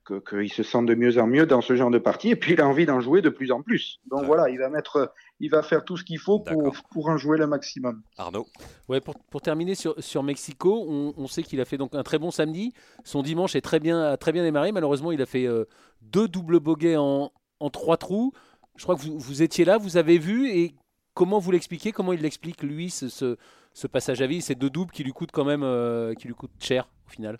[0.07, 2.53] qu'il que se sent de mieux en mieux dans ce genre de partie et puis
[2.53, 4.01] il a envie d'en jouer de plus en plus.
[4.07, 4.27] Donc ouais.
[4.27, 7.39] voilà, il va mettre, il va faire tout ce qu'il faut pour, pour en jouer
[7.39, 8.03] le maximum.
[8.17, 8.47] Arnaud
[8.89, 12.03] Ouais, pour, pour terminer sur, sur Mexico, on, on, sait qu'il a fait donc un
[12.03, 12.73] très bon samedi.
[13.05, 14.73] Son dimanche est très bien, a très bien démarré.
[14.73, 15.65] Malheureusement, il a fait euh,
[16.03, 18.33] deux doubles bogeys en, en trois trous.
[18.77, 20.75] Je crois que vous, vous étiez là, vous avez vu et
[21.15, 21.93] comment vous l'expliquez?
[21.93, 23.37] Comment il l'explique lui ce, ce,
[23.73, 26.35] ce, passage à vie, ces deux doubles qui lui coûtent quand même, euh, qui lui
[26.35, 27.39] coûtent cher au final?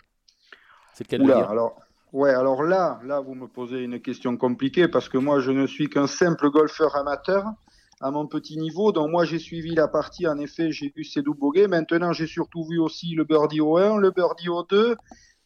[0.93, 1.49] C'est le cas de Oula, dire.
[1.49, 1.79] Alors...
[2.17, 5.67] Ouais, alors là, là, vous me posez une question compliquée parce que moi, je ne
[5.67, 7.45] suis qu'un simple golfeur amateur
[8.01, 8.91] à mon petit niveau.
[8.91, 10.25] Donc moi, j'ai suivi la partie.
[10.25, 11.67] En effet, j'ai vu double bogeys.
[11.67, 14.95] Maintenant, j'ai surtout vu aussi le birdie au 1, le birdie au 2.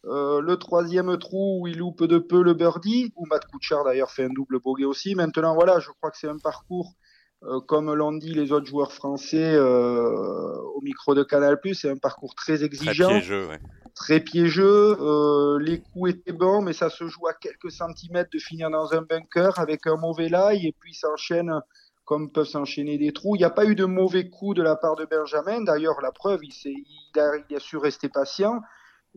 [0.06, 4.10] Euh, le troisième trou où il loupe de peu le birdie, où Matt Kuchar d'ailleurs
[4.10, 5.14] fait un double bogey aussi.
[5.14, 6.94] Maintenant, voilà, je crois que c'est un parcours,
[7.42, 11.98] euh, comme l'ont dit les autres joueurs français euh, au micro de Canal+, c'est un
[11.98, 13.10] parcours très exigeant.
[13.10, 13.60] Très piégeux, ouais.
[13.94, 14.96] Très piégeux.
[15.00, 18.92] Euh, les coups étaient bons, mais ça se joue à quelques centimètres de finir dans
[18.94, 21.60] un bunker avec un mauvais lie, et puis s'enchaîne
[22.04, 23.36] comme peuvent s'enchaîner des trous.
[23.36, 25.62] Il n'y a pas eu de mauvais coups de la part de Benjamin.
[25.62, 28.60] D'ailleurs, la preuve, il, a, su rester patient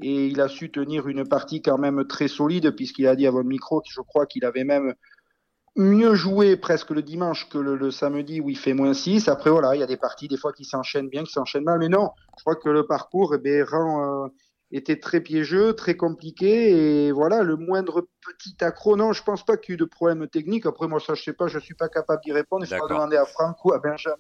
[0.01, 3.31] et il a su tenir une partie quand même très solide puisqu'il a dit à
[3.31, 4.93] votre micro que je crois qu'il avait même
[5.77, 9.27] mieux joué presque le dimanche que le, samedi où il fait moins 6.
[9.27, 11.79] Après, voilà, il y a des parties des fois qui s'enchaînent bien, qui s'enchaînent mal.
[11.79, 14.27] Mais non, je crois que le parcours eh rend, euh,
[14.71, 17.05] était très piégeux, très compliqué.
[17.07, 19.85] Et voilà, le moindre petit accro, non, je pense pas qu'il y ait eu de
[19.85, 20.65] problème technique.
[20.65, 22.63] Après, moi, ça, je sais pas, je suis pas capable d'y répondre.
[22.65, 22.97] Faudra D'accord.
[22.97, 24.15] demander à Franck ou à Benjamin.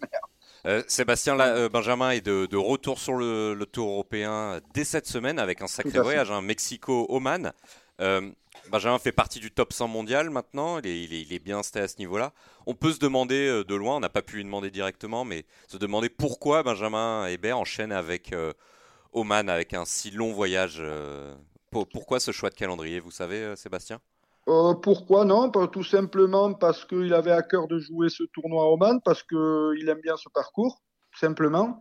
[0.65, 4.83] Euh, Sébastien là, euh, Benjamin est de, de retour sur le, le tour européen dès
[4.83, 7.51] cette semaine avec un sacré voyage, un Mexico-Oman.
[8.01, 8.29] Euh,
[8.71, 11.59] Benjamin fait partie du top 100 mondial maintenant, il est, il est- il est bien
[11.59, 12.33] installé à ce niveau-là.
[12.65, 15.77] On peut se demander de loin, on n'a pas pu lui demander directement, mais se
[15.77, 18.33] demander pourquoi Benjamin Hébert enchaîne avec
[19.15, 20.77] Oman, avec un si long voyage.
[20.79, 21.33] euh,
[21.71, 23.99] pour- pourquoi ce choix de calendrier, vous savez, euh, Sébastien?
[24.47, 25.49] Euh, pourquoi non?
[25.49, 29.89] Tout simplement parce qu'il avait à cœur de jouer ce tournoi à Oman, parce qu'il
[29.89, 30.81] aime bien ce parcours,
[31.19, 31.79] simplement.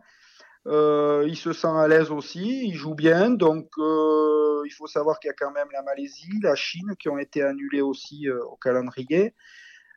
[0.67, 5.31] Il se sent à l'aise aussi, il joue bien, donc il faut savoir qu'il y
[5.31, 9.35] a quand même la Malaisie, la Chine qui ont été annulés aussi au calendrier.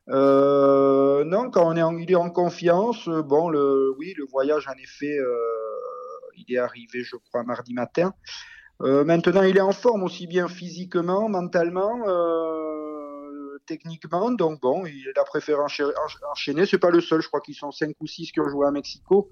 [0.09, 3.51] Non, quand on est en, il est en confiance, bon,
[3.97, 5.17] oui, le voyage en effet,
[6.47, 8.13] il est arrivé, je crois, mardi matin.
[8.83, 14.31] Euh, maintenant, il est en forme aussi bien physiquement, mentalement, euh, techniquement.
[14.31, 16.65] Donc bon, il a préféré encha- encha- enchaîner.
[16.67, 17.21] C'est pas le seul.
[17.21, 19.31] Je crois qu'ils sont cinq ou six qui ont joué à Mexico,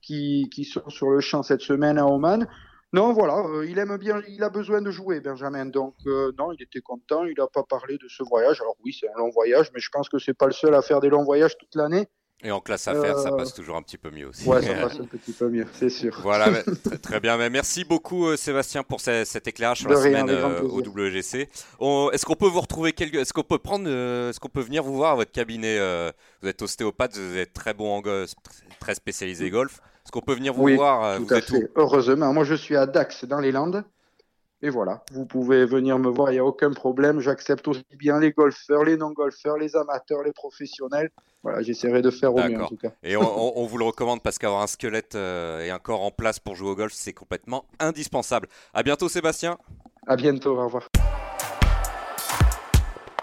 [0.00, 2.46] qui, sont sur le champ cette semaine à Oman.
[2.92, 5.66] Non, voilà, euh, il aime bien, il a besoin de jouer, Benjamin.
[5.66, 5.96] Donc
[6.38, 7.24] non, il était content.
[7.24, 8.60] Il n'a pas parlé de ce voyage.
[8.60, 10.82] Alors oui, c'est un long voyage, mais je pense que c'est pas le seul à
[10.82, 12.06] faire des longs voyages toute l'année.
[12.44, 14.46] Et en classe à faire, ça Euh, passe toujours un petit peu mieux aussi.
[14.46, 16.18] Ouais, ça passe un petit peu mieux, c'est sûr.
[16.22, 17.36] Voilà, très, très bien.
[17.38, 20.60] Mais merci beaucoup euh, Sébastien pour ce- cet éclairage sur De la rien, semaine euh,
[20.62, 20.80] au.
[20.82, 21.48] WGC.
[22.12, 23.16] Est-ce qu'on peut vous retrouver quelque...
[23.16, 26.12] Est-ce qu'on peut prendre euh, Est-ce qu'on peut venir vous voir à votre cabinet euh,
[26.42, 28.32] Vous êtes ostéopathe, vous êtes très bon en golf,
[28.80, 29.80] très spécialisé golf.
[30.04, 31.70] Est-ce qu'on peut venir vous Oui, voir euh, Tout Vous à êtes fait.
[31.74, 33.82] Heureusement, moi je suis à Dax dans les Landes.
[34.62, 37.20] Et voilà, vous pouvez venir me voir, il n'y a aucun problème.
[37.20, 41.10] J'accepte aussi bien les golfeurs, les non-golfeurs, les amateurs, les professionnels.
[41.42, 42.90] Voilà, j'essaierai de faire au mieux en tout cas.
[43.02, 46.02] Et on, on- on vous le recommande parce qu'avoir un squelette euh, et un corps
[46.02, 48.48] en place pour jouer au golf, c'est complètement indispensable.
[48.72, 49.58] À bientôt Sébastien.
[50.06, 50.88] À bientôt, au revoir.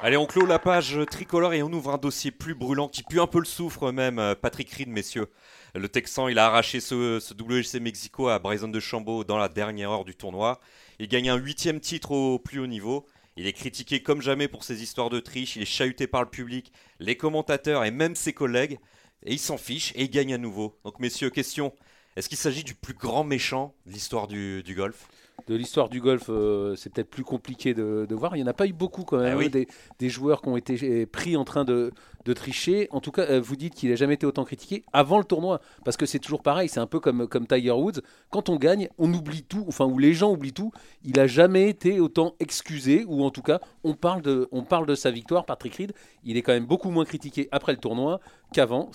[0.06, 3.22] Allez, on clôt la page tricolore et on ouvre un dossier plus brûlant qui pue
[3.22, 4.20] un peu le soufre même.
[4.20, 5.30] euh, Patrick Reed, messieurs.
[5.76, 9.48] Le Texan, il a arraché ce, ce WGC Mexico à Bryson de Chambaud dans la
[9.48, 10.60] dernière heure du tournoi.
[11.00, 13.06] Il gagne un huitième titre au plus haut niveau.
[13.38, 15.56] Il est critiqué comme jamais pour ses histoires de triche.
[15.56, 18.80] Il est chahuté par le public, les commentateurs et même ses collègues.
[19.26, 20.78] Et il s'en fiche et il gagne à nouveau.
[20.84, 21.74] Donc, messieurs, question.
[22.18, 25.08] Est-ce qu'il s'agit du plus grand méchant de l'histoire du, du golf?
[25.48, 28.36] De l'histoire du golf, euh, c'est peut-être plus compliqué de, de voir.
[28.38, 29.48] Il n'y en a pas eu beaucoup quand même, Ah oui.
[29.48, 29.68] hein, des,
[30.00, 31.92] des joueurs qui ont été euh, pris en train de,
[32.24, 32.88] de tricher.
[32.92, 35.60] En tout cas, euh, vous dites qu'il n'a jamais été autant critiqué avant le tournoi.
[35.84, 38.00] Parce que c'est toujours pareil, c'est un peu comme, comme Tiger Woods.
[38.30, 40.72] Quand on gagne, on oublie tout, enfin, ou les gens oublient tout.
[41.04, 44.86] Il n'a jamais été autant excusé, ou en tout cas, on parle de, on parle
[44.86, 45.46] de sa victoire.
[45.46, 45.94] Patrick Reed,
[46.24, 48.22] il est quand même beaucoup moins critiqué après le tournoi
[48.54, 48.92] qu'avant.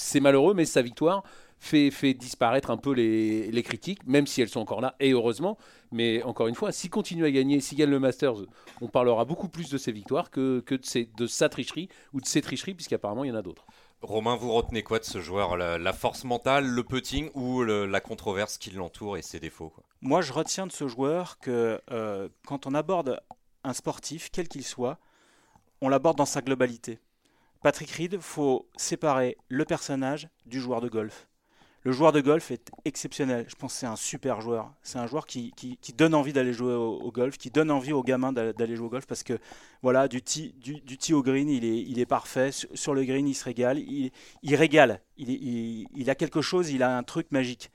[0.00, 1.24] C'est malheureux, mais sa victoire
[1.58, 5.10] fait, fait disparaître un peu les, les critiques, même si elles sont encore là, et
[5.12, 5.58] heureusement.
[5.90, 8.34] Mais encore une fois, s'il continue à gagner, s'il gagne le Masters,
[8.80, 12.20] on parlera beaucoup plus de ses victoires que, que de, ses- de sa tricherie ou
[12.20, 13.64] de ses tricheries, puisqu'apparemment il y en a d'autres.
[14.00, 17.86] Romain, vous retenez quoi de ce joueur la, la force mentale, le putting ou le-
[17.86, 19.82] la controverse qui l'entoure et ses défauts quoi?
[20.02, 23.20] Moi, je retiens de ce joueur que euh, quand on aborde
[23.64, 24.98] un sportif, quel qu'il soit,
[25.80, 27.00] on l'aborde dans sa globalité.
[27.62, 31.26] Patrick Reed, faut séparer le personnage du joueur de golf.
[31.84, 33.46] Le joueur de golf est exceptionnel.
[33.48, 34.72] Je pense que c'est un super joueur.
[34.82, 35.52] C'est un joueur qui,
[35.96, 38.90] donne envie d'aller jouer au, golf, qui donne envie aux gamins d'a- d'aller jouer au
[38.90, 39.38] golf parce que
[39.82, 40.52] voilà, du tee,
[41.12, 42.50] au green, il est, parfait.
[42.52, 43.78] Sur, le green, il se régale.
[43.78, 45.00] Il, régale.
[45.16, 47.70] Il, a quelque chose, il a un truc magique.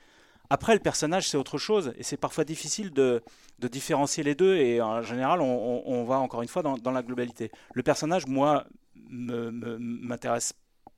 [0.49, 1.93] Après, le personnage, c'est autre chose.
[1.97, 3.23] Et c'est parfois difficile de,
[3.59, 4.57] différencier les deux.
[4.57, 7.51] Et en général, on, va encore une fois dans, dans la globalité.
[7.73, 8.65] Le personnage, moi,
[9.09, 10.53] m'intéresse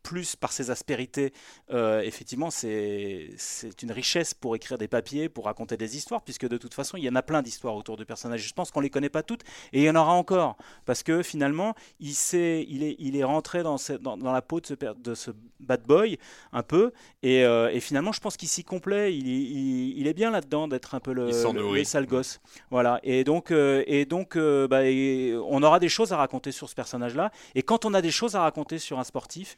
[0.10, 1.34] plus par ses aspérités,
[1.72, 3.32] euh, effectivement, c'est
[3.82, 7.04] une richesse pour écrire des papiers, pour raconter des histoires, puisque de toute façon, il
[7.04, 8.42] y en a plein d'histoires autour du personnage.
[8.48, 9.42] Je pense qu'on les connaît pas toutes,
[9.74, 13.24] et il y en aura encore, parce que finalement, il, sait, il, est, il est
[13.24, 16.20] rentré dans, ce- dans, dans la peau de ce, per- de ce bad boy,
[16.54, 16.92] un peu,
[17.24, 20.68] et, euh, et finalement, je pense qu'il s'y complaît, il, il, il est bien là-dedans
[20.68, 22.40] d'être un peu le, le- sale gosse.
[22.70, 26.70] Voilà, et donc, euh, et donc bah, et on aura des choses à raconter sur
[26.70, 29.58] ce personnage-là, et quand on a des choses à raconter sur un sportif,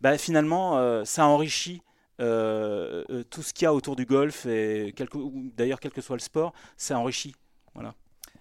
[0.00, 1.82] bah, finalement, euh, ça enrichit
[2.20, 4.94] euh, euh, tout ce qu'il y a autour du golf, et
[5.56, 7.34] d'ailleurs, quel que soit le sport, ça enrichit.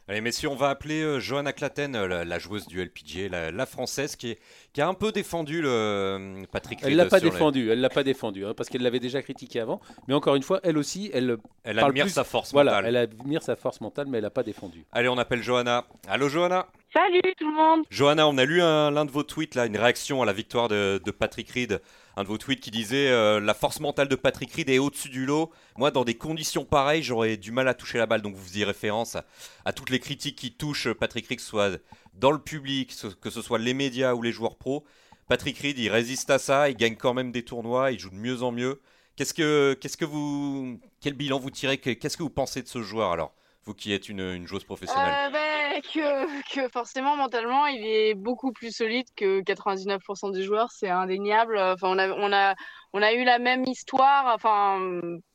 [0.09, 3.51] Allez, messieurs, on va appeler euh, Johanna Claten, euh, la, la joueuse du LPGA, la,
[3.51, 4.39] la française, qui, est-
[4.73, 7.89] qui a un peu défendu le euh, Patrick Elle Reed l'a pas défendu, elle l'a
[7.91, 9.79] pas défendu, hein, parce qu'elle l'avait déjà critiqué avant.
[10.07, 12.85] Mais encore une fois, elle aussi, elle, Elle parle admire plus- sa force voilà, mentale.
[12.87, 14.83] elle admire sa force mentale, mais elle n'a pas défendu.
[14.93, 15.85] Allez, on appelle Johanna.
[16.07, 19.53] Allô, Johanna Salut tout le monde Johanna, on a lu un- l'un de vos tweets,
[19.53, 21.81] là, une réaction à la victoire de, de Patrick Reed.
[22.17, 25.09] Un de vos tweets qui disait euh, La force mentale de Patrick Reed est au-dessus
[25.09, 25.51] du lot.
[25.77, 28.21] Moi, dans des conditions pareilles, j'aurais du mal à toucher la balle.
[28.21, 29.17] Donc, vous faisiez référence
[29.65, 31.77] à, toutes les critiques qui touchent Patrick Reed, que ce soit
[32.13, 34.83] dans le public, que ce soit les médias ou les joueurs pros.
[35.27, 38.15] Patrick Reed, il résiste à ça, il gagne quand même des tournois, il joue de
[38.15, 38.81] mieux en mieux.
[39.15, 41.77] Qu'est-ce que, qu'est-ce que vous, quel bilan vous tirez?
[41.77, 43.33] Que- Qu'est-ce que vous pensez de ce joueur alors?
[43.69, 45.27] Vous qui êtes une, une joueuse professionnelle.
[45.27, 50.71] Euh, ben, que, que forcément mentalement il est beaucoup plus solide que 99% des joueurs,
[50.71, 51.55] c'est indéniable.
[51.59, 52.55] Enfin, on a, on a,
[52.93, 54.79] on a eu la même histoire, enfin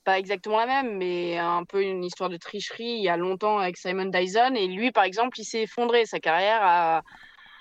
[0.03, 3.59] pas exactement la même, mais un peu une histoire de tricherie il y a longtemps
[3.59, 7.03] avec Simon Dyson et lui par exemple il s'est effondré, sa carrière a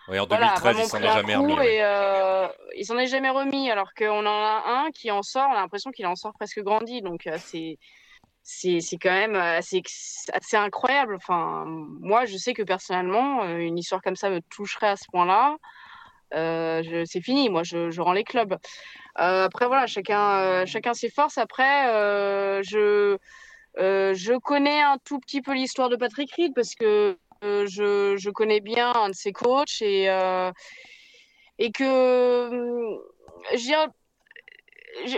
[0.07, 1.67] Oui, en voilà, 2013, vraiment il s'en est jamais remis.
[1.67, 5.49] et euh, il s'en est jamais remis alors qu'on en a un qui en sort,
[5.51, 7.77] on a l'impression qu'il en sort presque grandi donc euh, c'est
[8.43, 11.15] c'est quand même euh, assez, ex- assez incroyable.
[11.15, 15.05] Enfin, moi, je sais que personnellement, euh, une histoire comme ça me toucherait à ce
[15.11, 15.57] point-là.
[16.33, 18.53] Euh, c'est fini, moi, je, rends les clubs.
[19.19, 21.37] Euh, après, voilà, chacun, euh, chacun ses forces.
[21.37, 23.17] Après, euh, je,
[23.79, 28.15] euh, je connais un tout petit peu l'histoire de Patrick Reed parce que euh, je,
[28.17, 30.51] je connais bien un de ses coachs et, euh,
[31.59, 32.99] et que, hum,
[33.53, 33.89] je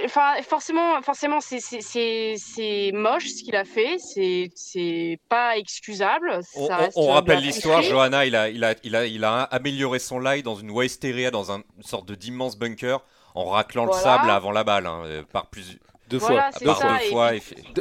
[0.06, 3.98] Enfin, forcément, forcément, c'est c'est- c'est c'est moche ce qu'il a fait.
[4.00, 6.40] C'est c'est pas excusable.
[6.56, 7.82] On, Ça on- reste on de la rappelle l'histoire.
[7.82, 11.04] Johanna, il a, il, a, il, a, il a amélioré son lie dans une waste
[11.04, 13.04] area, dans un- une sorte de d'immense bunker,
[13.36, 14.04] en raclant le Voilà.
[14.04, 16.66] sable avant la balle, hein, euh, par, plus, Deux Voilà, fois.
[16.66, 17.32] par ça, deux et fois.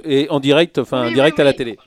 [0.05, 1.79] et en direct, enfin Oui, oui, direct à la télé.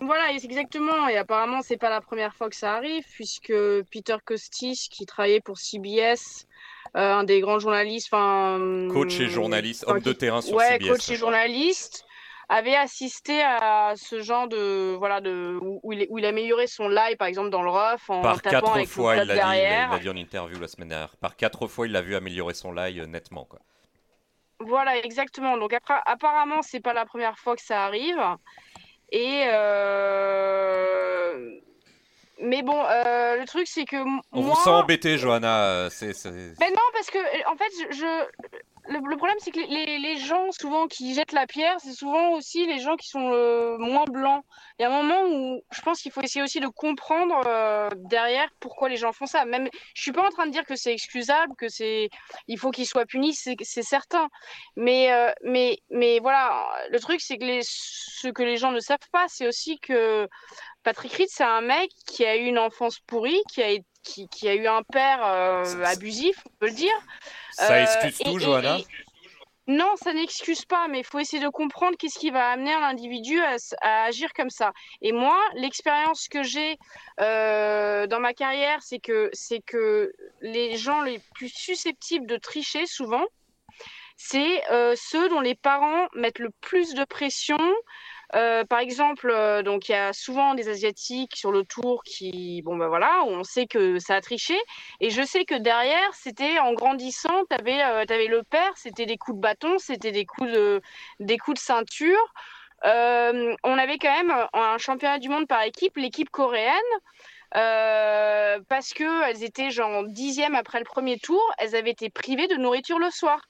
[0.00, 1.08] Voilà, exactement.
[1.08, 3.52] Et apparemment, c'est pas la première fois que ça arrive, puisque
[3.90, 6.51] Peter Costis, qui travaillait pour CBS, euh,
[6.94, 10.88] un des grands journalistes, enfin Coach et journaliste, homme de terrain sur ouais, CBS.
[10.88, 12.04] coach et journaliste,
[12.48, 17.16] avait assisté à ce genre de voilà de où, il, où il améliorait son live,
[17.16, 19.40] par exemple dans le rough, en Par tapant quatre avec fois, le il l'a dit,
[19.40, 21.16] il l'a- dit en interview la semaine dernière.
[21.16, 23.44] Par quatre fois, il l'a vu améliorer son lie euh, nettement.
[23.46, 23.60] Quoi.
[24.60, 25.56] Voilà, exactement.
[25.56, 28.20] Donc après, apparemment, c'est pas la première fois que ça arrive.
[29.10, 31.50] Et euh,
[32.42, 35.64] mais bon, euh, le truc c'est que On moi, vous sent embêté, Johanna.
[35.64, 38.04] euh, c'est, c'est- Ben non, parce que euh, en fait, je,
[38.88, 42.66] le, le problème c'est que les, gens souvent qui jettent la pierre, c'est souvent aussi
[42.66, 44.44] les gens qui sont euh, moins blancs.
[44.78, 47.88] Il y a un moment où je pense qu'il faut essayer aussi de comprendre euh,
[47.94, 49.44] derrière pourquoi les gens font ça.
[49.44, 52.08] Même, je suis pas en train de dire que c'est excusable, que c'est,
[52.48, 54.28] il faut qu'ils soient punis, c'est c'est certain.
[54.76, 55.10] Mais
[55.44, 59.26] mais mais voilà, le truc c'est que les, ce que les gens ne savent pas,
[59.28, 60.28] c'est aussi que
[60.82, 64.28] Patrick Reed, c'est un mec qui a eu une enfance pourrie, qui a, été- qui,
[64.28, 66.94] qui a eu un père euh, abusif, on peut le dire.
[67.52, 68.86] Ça Euh, excuse et- tout, et- Johanna et-
[69.68, 72.82] Non, ça n'excuse pas, mais il faut essayer de comprendre qu'est-ce qui va amener un
[72.82, 73.40] individu
[73.80, 74.72] à, agir comme ça.
[75.02, 76.78] Et moi, l'expérience que j'ai
[77.20, 82.86] euh, dans ma carrière, c'est que, c'est que les gens les plus susceptibles de tricher,
[82.86, 83.24] souvent,
[84.16, 87.58] c'est euh, ceux dont les parents mettent le plus de pression.
[88.34, 92.62] Euh, par exemple, euh, donc il y a souvent des asiatiques sur le tour qui,
[92.62, 94.56] bon ben voilà, on sait que ça a triché,
[95.00, 99.36] et je sais que derrière, c'était en grandissant, t'avais euh, le père, c'était des coups
[99.36, 100.80] de bâton, c'était des coups de
[101.20, 102.32] des coups de ceinture.
[102.84, 106.80] On avait quand même un championnat du monde par équipe, l'équipe coréenne.
[108.68, 112.56] parce que elles étaient genre dixième après le premier tour, elles avaient été privées de
[112.56, 113.40] nourriture le soir.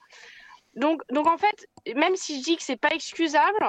[0.75, 3.64] Donc, donc en fait, même si je dis que c'est pas excusable,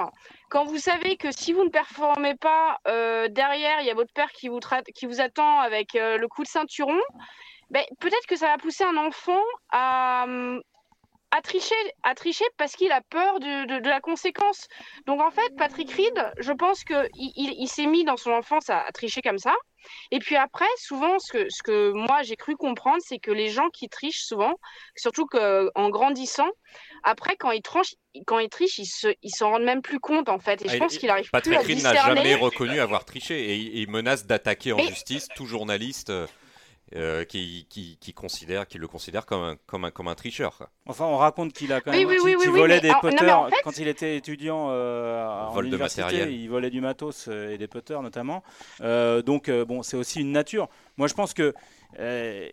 [0.54, 4.12] quand vous savez que si vous ne performez pas euh, derrière, il y a votre
[4.12, 4.60] père qui vous,
[5.20, 7.00] attend avec euh, le coup de ceinturon,
[7.70, 10.26] ben, peut-être que ça va pousser un enfant à,
[11.36, 14.66] à tricher, à tricher parce qu'il a peur de, de- de la conséquence.
[15.06, 18.70] Donc en fait, Patrick Reed, je pense qu'il il, il s'est mis dans son enfance
[18.70, 19.54] à, à tricher comme ça.
[20.10, 23.48] Et puis après, souvent, ce que, ce que moi j'ai cru comprendre, c'est que les
[23.48, 24.54] gens qui trichent souvent,
[24.96, 26.48] surtout qu'en grandissant,
[27.02, 27.94] après, quand ils, tranchent,
[28.26, 30.64] quand ils trichent, ils se, ils s'en rendent même plus compte en fait.
[30.64, 32.16] Et je Ah, pense il- qu'il arrive plus Patrick à Reed n'a discerner.
[32.16, 36.10] jamais reconnu avoir triché et il il menace d'attaquer en Mais- justice tout journaliste
[36.96, 40.68] euh, qui, qui, qui considère, qui le considère comme un, comme un, comme un tricheur.
[40.86, 43.38] Enfin, on raconte qu'il a quand même oui, qu'il- oui, volait des non, mais putters
[43.38, 46.30] en fait- quand il était étudiant euh, en Vol de matériel.
[46.32, 48.42] Il volait du matos euh, et des putters notamment.
[48.80, 50.68] Euh, donc euh, bon, c'est aussi une nature.
[50.96, 51.52] Moi, je pense que
[51.98, 52.48] euh,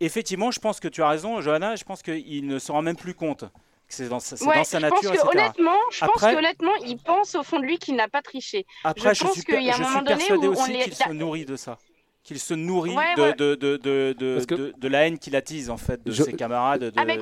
[0.00, 1.76] effectivement, je pense que tu as raison, Johanna.
[1.76, 3.44] Je pense qu'il ne se rend même plus compte
[3.88, 6.16] que c'est dans, sa- c'est Ouais, dans sa je pense nature, que honnêtement, je pense
[6.16, 8.66] Après- que honnêtement, il pense au fond de lui qu'il n'a pas triché.
[8.82, 10.50] Après, je je, pense suis, qu'il y a un je suis moment donné persuadé où
[10.50, 11.78] on aussi qu'il se nourrit de ça.
[12.26, 13.34] Qu'il se nourrit Ouais, de, ouais.
[13.34, 16.10] de, de, de, de, Parce que- de- de la haine qu'il attise en fait de
[16.10, 17.14] Je- ses camarades de, Ah mais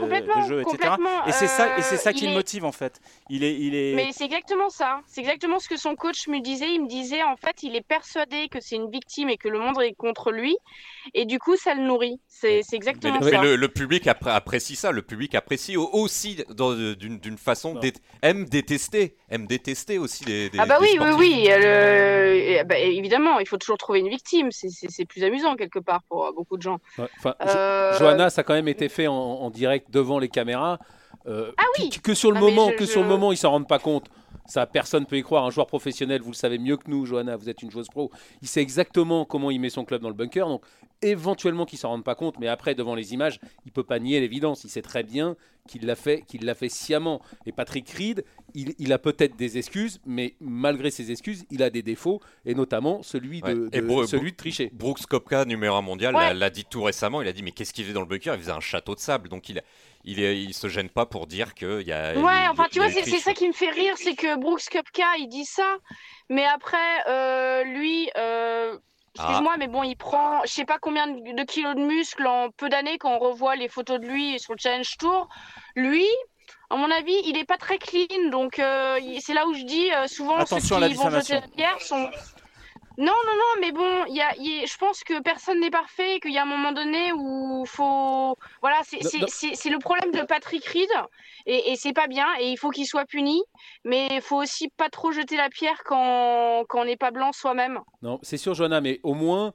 [0.48, 0.94] jeu, etc.
[1.26, 3.02] Et c'est ça, et c'est ça euh, qui le est- motive en fait.
[3.28, 3.92] Il est, il est.
[3.94, 5.00] Mais c'est exactement ça.
[5.06, 6.72] C'est exactement ce que son coach me disait.
[6.72, 9.58] Il me disait en fait, il est persuadé que c'est une victime et que le
[9.58, 10.56] monde est contre lui,
[11.12, 12.18] et du coup, ça le nourrit.
[12.26, 13.42] C'est c'est Mais, exactement le, mais ça.
[13.42, 14.90] le- le public appré- apprécie ça.
[14.90, 20.24] Le public apprécie au- aussi dans- d'une d'une façon dé- aime détester, aime détester aussi
[20.24, 20.48] des.
[20.48, 21.46] des- Ah bah des oui, oui, oui.
[21.50, 24.50] euh, bah, évidemment, il faut toujours trouver une victime.
[24.50, 26.78] C'est- C'est plus amusant quelque part pour euh, beaucoup de gens.
[26.98, 30.28] Ouais, Jo- Euh, Johanna, ça a quand même été fait en, en direct devant les
[30.28, 30.78] caméras.
[31.26, 31.88] euh, Ah oui.
[32.02, 34.06] que sur le Ah, moment, je- que sur le moment, ils s'en rendent pas compte.
[34.46, 35.44] Ça, personne peut y croire.
[35.46, 38.10] Un joueur professionnel, vous le savez mieux que nous, Johanna, vous êtes une joueuse pro.
[38.42, 40.46] Il sait exactement comment il met son club dans le bunker.
[40.48, 40.62] Donc,
[41.00, 42.38] éventuellement, qu'ils s'en rendent pas compte.
[42.38, 44.64] Mais après, devant les images, il peut pas nier l'évidence.
[44.64, 45.34] Il sait très bien
[45.68, 47.20] qu'il l'a fait, qu'il l'a fait sciemment.
[47.46, 48.24] Et Patrick Reed,
[48.54, 52.54] il, il a peut-être des excuses, mais malgré ses excuses, il a des défauts, et
[52.54, 53.68] notamment celui de, Ouais.
[53.72, 54.70] Et de- Bro- celui de tricher.
[54.72, 56.34] Brooks Kopka, numéro 1 mondial, Ouais.
[56.34, 57.22] l'a- dit tout récemment.
[57.22, 59.00] Il a dit Mais qu'est-ce qu'il faisait dans le bunker Il faisait un château de
[59.00, 59.28] sable.
[59.28, 59.62] Donc il,
[60.04, 62.12] il, est- il se gêne pas pour dire qu'il y a.
[62.14, 64.68] Ouais, il- enfin, tu a vois, c'est ça qui me fait rire, c'est que Brooks
[64.70, 65.78] Koepka, il dit ça,
[66.28, 66.76] mais après,
[67.08, 68.76] euh, lui, euh,
[69.14, 72.68] excuse-moi, mais bon, il prend, je sais pas combien de, kilos de muscles en peu
[72.68, 75.28] d'années quand on revoit les photos de lui sur le Challenge Tour.
[75.76, 76.06] Lui,
[76.70, 79.92] à mon avis, il est pas très clean, donc euh, c'est là où je dis
[79.92, 82.10] euh, souvent Attention à ceux la qui vont jeter la pierre sont.
[82.96, 85.70] Non, non, non, mais bon, y a, il y a- je pense que personne n'est
[85.70, 90.64] parfait, qu'il y a un moment donné où faut, voilà, c'est le problème de Patrick
[90.66, 90.88] Reed,
[91.46, 93.42] et, et c'est pas bien, et il faut qu'il soit puni,
[93.84, 97.32] mais il faut aussi pas trop jeter la pierre quand, quand on n'est pas blanc
[97.32, 97.80] soi-même.
[98.02, 99.52] Non, c'est sûr, Johanna, mais au moins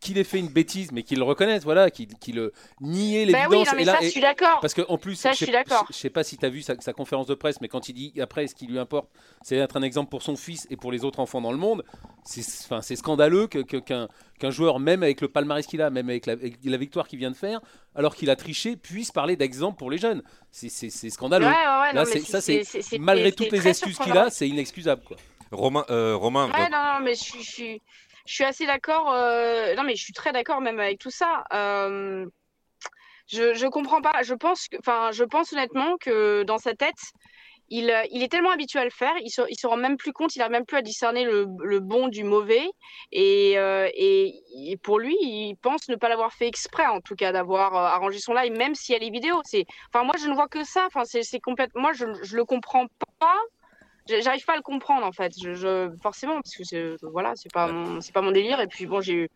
[0.00, 3.46] qu'il- ait fait une bêtise, mais qu'il le reconnaisse, voilà, qu'il qu'il euh, niait Ben
[3.48, 3.66] oui, l'évidence.
[3.68, 4.60] non, mais et là, ça, et- je suis d'accord.
[4.60, 5.54] parce qu'en plus, Ça, je sais- suis.
[5.90, 7.94] Je sais pas si tu as vu sa, sa conférence de presse, mais quand il
[7.94, 9.08] dit après, ce qui lui importe,
[9.42, 11.84] c'est d'être un exemple pour son fils et pour les autres enfants dans le monde.
[12.24, 14.08] C'est enfin, c'est scandaleux que- qu'un
[14.38, 17.18] qu'un joueur, même avec le palmarès qu'il a, même avec la, avec la victoire qu'il
[17.20, 17.60] vient de faire,
[17.94, 20.22] alors qu'il a triché, puisse parler d'exemple pour les jeunes.
[20.50, 20.68] C'est-
[21.10, 21.46] scandaleux.
[21.46, 24.30] Ouais, ouais, ouais, Là, non, mais c'est- ça, c'est- Malgré toutes les excuses qu'il a,
[24.30, 25.02] c'est inexcusable.
[25.06, 25.16] Quoi.
[25.52, 27.80] Romain, euh, Romain Ouais, donc- non, non, mais je suis,
[28.26, 29.12] je suis, assez d'accord.
[29.12, 31.44] euh, Non, mais je suis très d'accord même avec tout ça.
[31.52, 32.26] Euh,
[33.28, 34.22] Je, je comprends pas.
[34.22, 37.00] Je pense enfin, je pense honnêtement que dans sa tête,
[37.68, 39.96] il, euh, il est tellement habitué à le faire, il se, il se rend même
[39.96, 42.66] plus compte, il n'arrive même plus à discerner le, le bon du mauvais.
[43.12, 47.74] Et, et, pour lui, il pense ne pas l'avoir fait exprès, en tout cas, d'avoir
[47.74, 49.40] arrangé son live, même s'il y a les vidéos.
[49.92, 50.86] Enfin, moi, je ne vois que ça.
[50.86, 51.80] Enfin, c'est, complètement.
[51.82, 52.86] Moi, je, je le comprends
[53.18, 53.38] pas.
[54.08, 55.32] J'arrive pas à le comprendre en fait.
[55.40, 58.60] Je, je- forcément parce que c'est voilà, c'est pas mon, c'est pas mon délire.
[58.60, 59.28] Et puis bon, j'ai eu,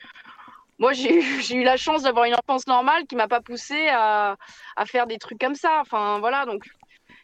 [0.79, 3.89] moi j'ai eu, j'ai eu la chance d'avoir une enfance normale qui m'a pas poussé
[3.89, 4.37] à,
[4.77, 5.81] à faire des trucs comme ça.
[5.81, 6.65] Enfin voilà, donc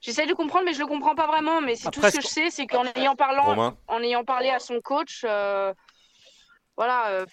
[0.00, 1.60] j'essaie de comprendre, mais je le comprends pas vraiment.
[1.60, 4.50] Mais c'est tout ce que je sais, c'est qu'en ayant parlant, Romain en ayant parlé
[4.50, 5.72] à son coach, euh,
[6.76, 7.08] voilà.
[7.10, 7.26] euh,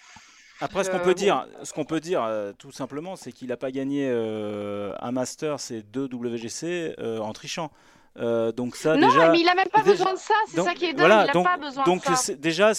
[0.60, 3.48] Après, ce qu'on Euh, peut dire, ce qu'on peut dire, euh, tout simplement, c'est qu'il
[3.48, 7.70] n'a pas gagné euh, un Master, c'est deux WGC euh, en trichant.
[8.18, 9.30] Euh, donc ça, non, déjà.
[9.30, 10.34] mais il a même pas besoin de ça.
[10.48, 10.98] C'est donc, ça qui est dingue.
[11.06, 12.34] voilà, il a donc- pas besoin Donc de ça.
[12.34, 12.72] déjà,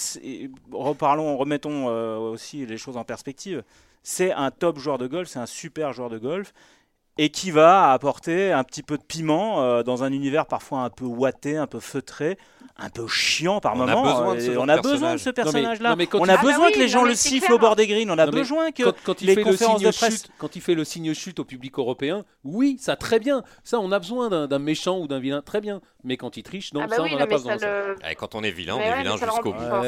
[0.71, 3.63] reparlons, remettons euh, aussi les choses en perspective.
[4.03, 6.53] C'est un top joueur de golf, c'est un super joueur de golf,
[7.17, 10.89] et qui va apporter un petit peu de piment euh, dans un univers parfois un
[10.89, 12.37] peu ouaté, un peu feutré,
[12.77, 14.03] un peu chiant par On a moment.
[14.03, 15.19] besoin de ce Et genre on a besoin de personnage.
[15.19, 15.89] ce Non, mais- personnage-là.
[15.91, 17.45] non, mais quand On il- a Ah bah besoin oui, que les gens le sifflent
[17.47, 17.55] clair.
[17.55, 18.09] au bord des greens.
[18.09, 20.21] On a Non, besoin que quand, quand il les fait le signe de presse.
[20.23, 23.43] chute, quand il fait le signe chute au public européen, oui, ça très bien.
[23.63, 25.81] Ça, on a besoin d'un méchant ou d'un vilain, très bien.
[26.03, 27.55] Mais quand il triche, non, ah bah ça, oui, on en non, a pas besoin.
[27.57, 27.95] le.
[28.09, 29.85] Eh, Quand on est vilain, Mais on est ouais, vilain jusqu'au bout.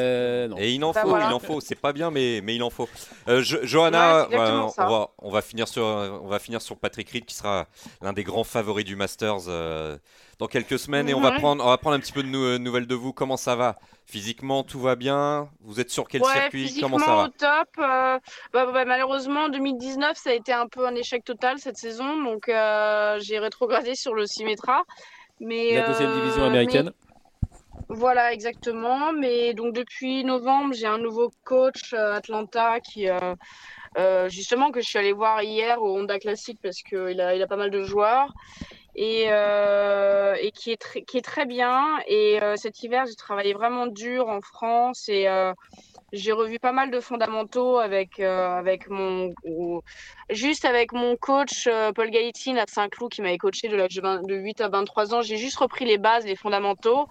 [0.58, 1.26] Et il en Bah faut, voilà.
[1.28, 1.60] il en faut.
[1.60, 2.88] C'est pas bien, mais, mais il en faut.
[3.28, 6.76] Euh, Jo- Johanna, Ouais, euh, on, va, on, va finir sur, on va finir sur
[6.76, 7.66] Patrick Reed, qui sera
[8.02, 9.98] l'un des grands favoris du Masters euh,
[10.38, 11.08] dans quelques semaines.
[11.08, 11.38] Et on va, Mhm.
[11.38, 13.12] prendre, on va prendre un petit peu de nou- nouvelles de vous.
[13.12, 13.76] Comment ça va?
[14.06, 15.48] Physiquement, tout va bien?
[15.62, 16.66] Vous êtes sur quel ouais, circuit?
[16.68, 17.24] Physiquement Comment ça va?
[17.24, 17.68] au top.
[17.78, 18.18] euh,
[18.52, 22.22] bah, bah, malheureusement, 2019, ça a été un peu un échec total cette saison.
[22.22, 24.82] Donc, euh, j'ai rétrogradé sur le Symetra.
[25.40, 26.92] Mais, La deuxième euh, division mais- américaine.
[27.88, 29.12] Voilà, exactement.
[29.12, 34.88] Mais donc depuis novembre, j'ai un nouveau coach euh, Atlanta qui, euh, justement, que je
[34.88, 37.82] suis allée voir hier au Honda Classic parce qu'il a, il a pas mal de
[37.82, 38.32] joueurs
[38.96, 41.98] et, euh, et qui, est très, qui est très bien.
[42.06, 45.52] Et euh, cet hiver, j'ai travaillé vraiment dur en France et euh,
[46.14, 49.80] j'ai revu pas mal de fondamentaux avec, euh, avec mon, ou-
[50.30, 54.00] juste avec mon coach euh, Paul Gaïtine à Saint-Cloud qui m'avait coaché de l'âge de,
[54.00, 55.22] 20 de 8 à 23 ans.
[55.22, 57.06] J'ai juste repris les bases, les fondamentaux.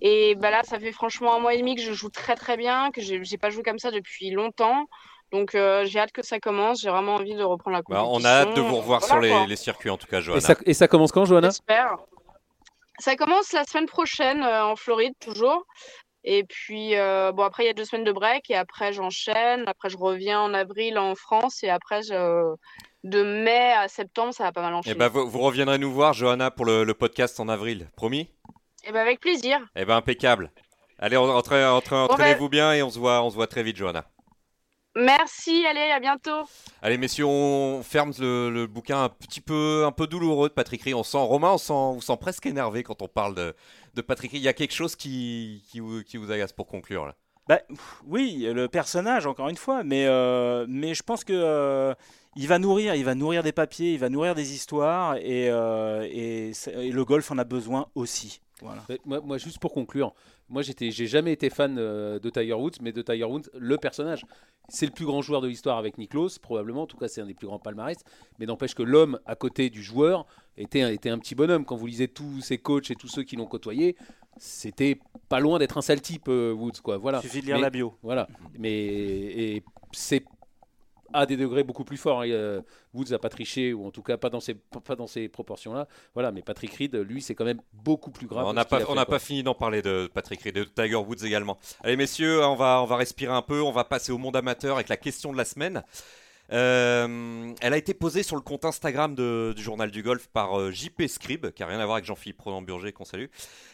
[0.00, 2.56] Et bah là, ça fait franchement un mois et demi que je joue très très
[2.56, 4.86] bien, que j'ai pas joué comme ça depuis longtemps.
[5.32, 6.80] Donc euh, j'ai hâte que ça commence.
[6.80, 8.12] J'ai vraiment envie de reprendre la Bah, compétition.
[8.12, 10.40] on a hâte de vous revoir Voilà, sur les, circuits, en tout cas, Et Johanna.
[10.40, 11.48] ça, et ça commence quand, Johanna?
[11.48, 11.96] J'espère.
[13.00, 15.64] Ça commence la semaine prochaine euh, en Floride, toujours.
[16.26, 18.48] Et puis, euh, bon, après, il y a deux semaines de break.
[18.50, 19.64] Et après, j'enchaîne.
[19.66, 21.62] Après, je reviens en avril en France.
[21.62, 22.54] Et après, je-
[23.04, 24.94] de mai à septembre, ça va pas mal Et enchaîner.
[24.96, 27.90] bah, vous, vous reviendrez nous voir, Johanna, pour le, le podcast en avril.
[27.96, 28.28] Promis?
[28.86, 29.58] Et ben, avec plaisir.
[29.76, 30.50] Eh ben, impeccable.
[30.98, 34.06] Allez, entraînez- entraînez- entraînez-vous bien et on se voit, on se voit très vite, Johanna.
[34.96, 35.66] Merci.
[35.66, 36.44] Allez, à bientôt.
[36.80, 40.82] Allez, messieurs, on ferme le, le bouquin un petit peu, un peu douloureux de Patrick
[40.82, 40.94] Rie.
[40.94, 43.56] On sent, Romain, on sent, on sent presque énervé quand on parle de,
[43.94, 44.32] de Patrick.
[44.32, 47.14] Il y a quelque chose qui, qui, vous, qui vous agace pour conclure là?
[47.46, 47.60] Bah,
[48.06, 51.94] oui, le personnage, encore une fois, mais, euh, mais je pense que euh,
[52.36, 56.08] il va nourrir, il va nourrir des papiers, il va nourrir des histoires, et, euh,
[56.10, 56.52] et,
[56.90, 58.40] le golf en a besoin aussi.
[58.62, 58.82] Voilà.
[59.04, 60.14] Moi, juste pour conclure,
[60.48, 63.76] moi, j'étais, j'ai jamais été fan euh, de Tiger Woods, mais de Tiger Woods, le
[63.78, 64.24] personnage.
[64.68, 66.82] C'est le plus grand joueur de l'histoire avec Nicklaus, probablement.
[66.82, 67.98] En tout cas, c'est un des plus grands palmarès.
[68.38, 70.26] Mais n'empêche que l'homme à côté du joueur
[70.56, 71.64] était, un- était un petit bonhomme.
[71.66, 73.94] Quand vous lisez tous ses coachs et tous ceux qui l'ont côtoyé,
[74.38, 76.96] c'était pas loin d'être un sale type, euh, Woods, quoi.
[76.96, 77.18] Voilà.
[77.22, 77.94] Il suffit de lire Mais- la bio.
[78.02, 78.26] Voilà.
[78.58, 80.24] Mais et c'est
[81.12, 82.22] à des degrés beaucoup plus forts.
[82.22, 82.28] hein.
[82.28, 82.60] Euh,
[82.92, 85.88] Woods n'a pas triché, ou en tout cas pas dans ces, pas dans ces proportions-là.
[86.14, 88.46] Voilà, mais Patrick Reed, lui, c'est quand même beaucoup plus grave.
[88.46, 91.58] on n'a pas, on fait, fini d'en parler de Patrick Rie, de Tiger Woods également.
[91.82, 93.60] Allez, messieurs, on va, on va respirer un peu.
[93.62, 95.82] On va passer au monde amateur avec la question de la semaine.
[96.52, 100.70] Euh, elle a été posée sur le compte Instagram du journal du golf par euh,
[100.70, 103.26] JP Scribe, qui n'a rien à voir avec Jean-Philippe Roland-Burger, qu'on salue.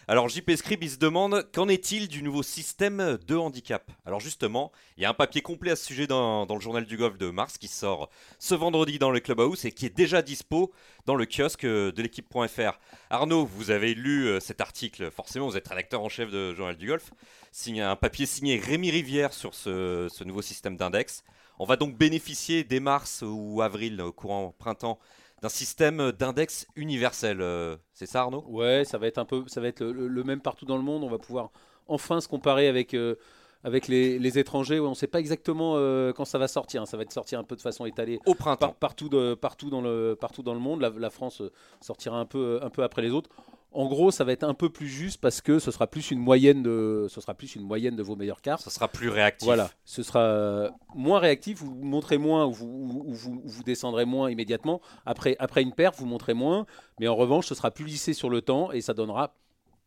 [0.06, 3.90] Alors JP Scribe, il se demande qu'en est-il du nouveau système de handicap?
[4.06, 6.84] Alors justement, il y a un papier complet à ce sujet dans, dans le journal
[6.84, 8.08] du golf de mars qui sort
[8.38, 10.72] ce vendredi dans le Clubhouse et qui est déjà dispo
[11.06, 12.78] dans le kiosque de l'équipe.fr.
[13.10, 16.76] Arnaud, vous avez lu euh, cet article, forcément vous êtes rédacteur en chef de Journal
[16.76, 17.10] du Golf,
[17.50, 21.24] signé, un papier signé Rémi Rivière sur ce nouveau système d'index.
[21.62, 24.98] On va donc bénéficier dès mars ou avril, au courant printemps,
[25.42, 27.42] d'un système d'index universel.
[27.42, 28.42] euh, C'est ça Arnaud?
[28.48, 31.04] Ouais, ça va être un peu, ça va être le, même partout dans le monde.
[31.04, 31.50] On va pouvoir
[31.86, 33.16] enfin se comparer avec euh,
[33.62, 34.80] avec les, les étrangers.
[34.80, 36.80] Ouais, on ne sait pas exactement euh, quand ça va sortir.
[36.80, 36.86] hein.
[36.86, 38.74] Ça va être sorti un peu de façon étalée Au par- printemps.
[38.80, 40.80] partout, de, partout, dans le, partout dans le monde.
[40.80, 41.52] La, la France euh,
[41.82, 43.28] sortira un peu, un peu après les autres.
[43.72, 46.18] En gros, ça va être un peu plus juste parce que ce sera plus une
[46.18, 48.62] moyenne de, ce sera plus une moyenne de vos meilleures cartes.
[48.62, 49.46] Ça sera plus réactif.
[49.46, 53.48] Voilà, ce sera euh, moins réactif, vous montrez moins ou vous, ou- ou vous, ou
[53.48, 54.80] vous descendrez moins immédiatement.
[55.06, 56.66] Après, après une perte, vous montrez moins,
[56.98, 59.34] mais en revanche, ce sera plus lissé sur le temps et ça donnera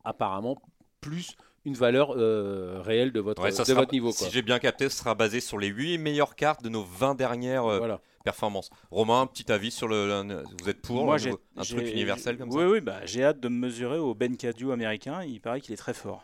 [0.05, 0.55] apparemment
[1.01, 4.11] plus une valeur euh, réelle de votre, Ouais, ça de sera- votre niveau.
[4.13, 4.27] Quoi.
[4.27, 7.15] Si j'ai bien capté, ce sera basé sur les 8 meilleures cartes de nos 20
[7.15, 8.01] dernières euh, Voilà.
[8.23, 8.69] Performances.
[8.91, 10.23] Romain, un petit avis sur le.
[10.23, 13.23] le- vous êtes pour Moi, le un truc universel comme oui, ça Oui, bah, j'ai
[13.23, 15.23] hâte de me mesurer au Ben Cadio américain.
[15.23, 16.23] Il paraît qu'il est très fort.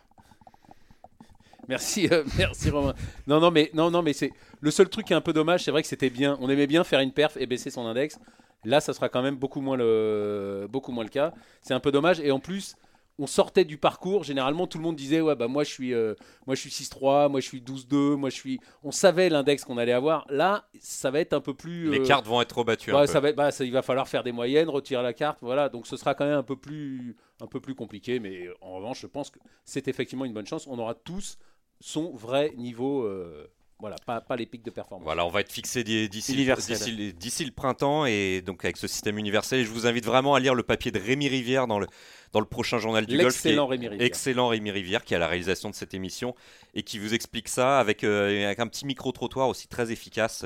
[1.68, 2.96] Merci, euh, merci Romain.
[3.28, 5.64] Non, non, mais non, non, mais c'est le seul truc qui est un peu dommage.
[5.64, 6.38] C'est vrai que c'était bien.
[6.42, 8.18] On aimait bien faire une perf et baisser son index.
[8.66, 11.32] Là, ça sera quand même beaucoup moins le, beaucoup moins le cas.
[11.62, 12.20] C'est un peu dommage.
[12.22, 12.76] Et en plus,
[13.20, 14.24] on sortait du parcours.
[14.24, 16.16] Généralement, tout le monde disait ouais, bah moi je suis, euh,
[16.48, 18.60] moi je suis 6-3, moi je suis 12-2, moi je suis.
[18.84, 20.26] On savait l'index qu'on allait avoir.
[20.30, 21.92] Là, ça va être un peu plus.
[21.92, 22.92] Les euh, cartes vont être rebattues.
[22.92, 23.08] bah, un peu.
[23.08, 25.70] ça va être- bah, ça- il va falloir faire des moyennes, retirer la carte, voilà.
[25.70, 28.76] Donc ce sera quand même un peu plus, un peu plus compliqué, mais euh, en
[28.78, 30.66] revanche, je pense que c'est effectivement une bonne chance.
[30.68, 31.38] On aura tous
[31.82, 33.48] son vrai niveau, euh,
[33.80, 35.06] voilà, pas, pas les pics de performance.
[35.06, 39.60] Voilà, on va être fixé d'i- d'ici le printemps et donc avec ce système universel.
[39.60, 41.88] Et je vous invite vraiment à lire le papier de Rémi Rivière dans le,
[42.34, 43.28] dans le prochain journal du golf.
[43.28, 44.06] L'excellent Rémi Rivière.
[44.06, 46.36] Excellent Rémi Rivière qui a la réalisation de cette émission
[46.74, 50.46] et qui vous explique ça avec, euh, avec un petit micro-trottoir aussi très efficace.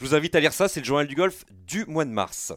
[0.00, 2.54] Je vous invite à lire ça, c'est le journal du golf du mois de mars.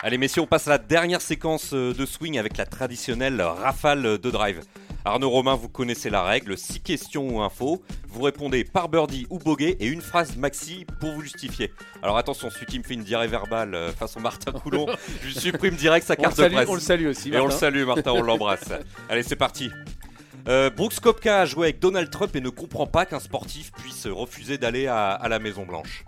[0.00, 4.18] Allez messieurs, on passe à la dernière séquence euh, de swing avec la traditionnelle rafale
[4.18, 4.60] de drive.
[5.08, 9.38] Arnaud Romain, vous connaissez la règle, 6 questions ou infos, vous répondez par birdie ou
[9.38, 11.72] bogey et une phrase maxi pour vous justifier.
[12.02, 14.86] Alors attention, celui qui me fait une diarrhée verbale euh, façon Martin Coulon,
[15.24, 16.68] je supprime direct sa carte de presse.
[16.68, 17.30] on le salue aussi.
[17.30, 17.58] Et on le Martin.
[17.58, 18.68] salue Martin, on l'embrasse.
[19.08, 19.70] Allez c'est parti.
[20.46, 24.06] Euh, Brooks Kopka a joué avec Donald Trump et ne comprend pas qu'un sportif puisse
[24.06, 26.04] refuser d'aller à, à la Maison Blanche.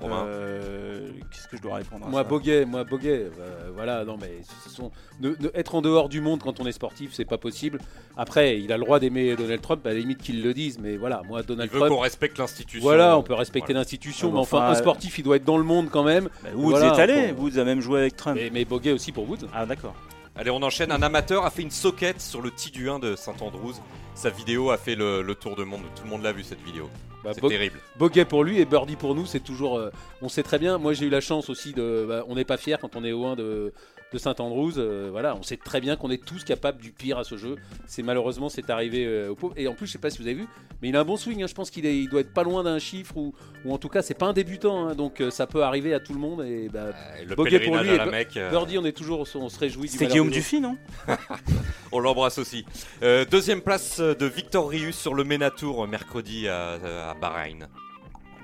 [0.00, 0.24] Romain.
[0.26, 4.16] Euh, qu'est-ce que je dois répondre à Moi, ça Boguet, moi, Boguet, euh, voilà, non,
[4.20, 7.24] mais ce sont, ne- ne- être en dehors du monde quand on est sportif, c'est
[7.24, 7.78] pas possible.
[8.16, 10.96] Après, il a le droit d'aimer Donald Trump, à la limite qu'il le dise, mais
[10.96, 12.82] voilà, moi, Il Donald veut Trump, qu'on respecte l'institution.
[12.82, 13.80] voilà, on peut respecter Voilà.
[13.80, 16.04] l'institution, Ah, mais enfin, enfin, un euh, sportif, il doit être dans le monde quand
[16.04, 16.28] même.
[16.42, 18.36] Bah, Woods Voilà, est allé, pour- Woods a même joué avec Trump.
[18.40, 19.46] Mais, mais Boguet aussi pour Woods.
[19.54, 19.94] Ah d'accord.
[20.38, 20.92] Allez, on enchaîne.
[20.92, 23.72] Un amateur a fait une soquette sur le tee du 1 de Saint-Andrews.
[24.14, 25.80] Sa vidéo a fait le, le tour de monde.
[25.94, 26.90] Tout le monde l'a vu cette vidéo.
[27.26, 27.78] Bah, C'est terrible.
[27.98, 29.76] Boguet pour lui et Birdie pour nous, c'est toujours.
[29.78, 29.90] euh,
[30.22, 30.78] on sait très bien.
[30.78, 32.06] Moi, j'ai eu la chance aussi de.
[32.08, 33.72] bah, on n'est pas fier quand on est au 1 de,
[34.12, 34.78] de Saint-Andrews.
[34.78, 37.56] euh, voilà, on sait très bien qu'on est tous capables du pire à ce jeu.
[37.86, 39.54] C'est malheureusement c'est arrivé euh, au pauvre.
[39.56, 40.46] Et en plus, je sais pas si vous avez vu,
[40.80, 41.42] mais il a un bon swing.
[41.42, 41.46] hein.
[41.46, 43.34] Je pense qu'il il doit être pas loin d'un chiffre ou,
[43.64, 44.88] ou en tout cas, c'est pas un débutant.
[44.88, 44.94] hein.
[44.94, 46.42] donc euh, ça peut arriver à tout le monde.
[46.44, 49.48] Et bah, Euh, le Boguet pour lui à la euh, Birdie, on est toujours, on
[49.48, 49.88] se réjouit.
[49.94, 50.30] malheur Guillaume.
[50.30, 50.76] Dufy, non
[51.92, 52.64] on l'embrasse aussi.
[53.02, 56.74] Euh, deuxième place de Victor Rius sur le MENA Tour euh, mercredi à,
[57.10, 57.68] à Bahreïn.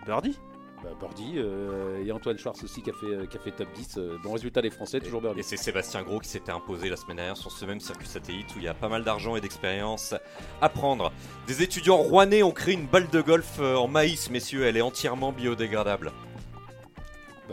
[0.06, 0.36] Birdie?
[0.82, 3.40] Bah, Birdie, euh, il y a Antoine Schwartz aussi qui a fait, euh, qui a
[3.40, 3.98] fait top 10.
[3.98, 5.38] euh, bon résultat des Français, toujours Birdie.
[5.40, 8.48] Et c'est Sébastien Gros qui s'était imposé la semaine dernière sur ce même circuit satellite
[8.56, 10.14] où il y a pas mal d'argent et d'expérience
[10.60, 11.12] à prendre.
[11.46, 14.64] Des étudiants rouennais ont créé une balle de golf euh, en maïs, messieurs.
[14.66, 16.10] Elle est entièrement biodégradable.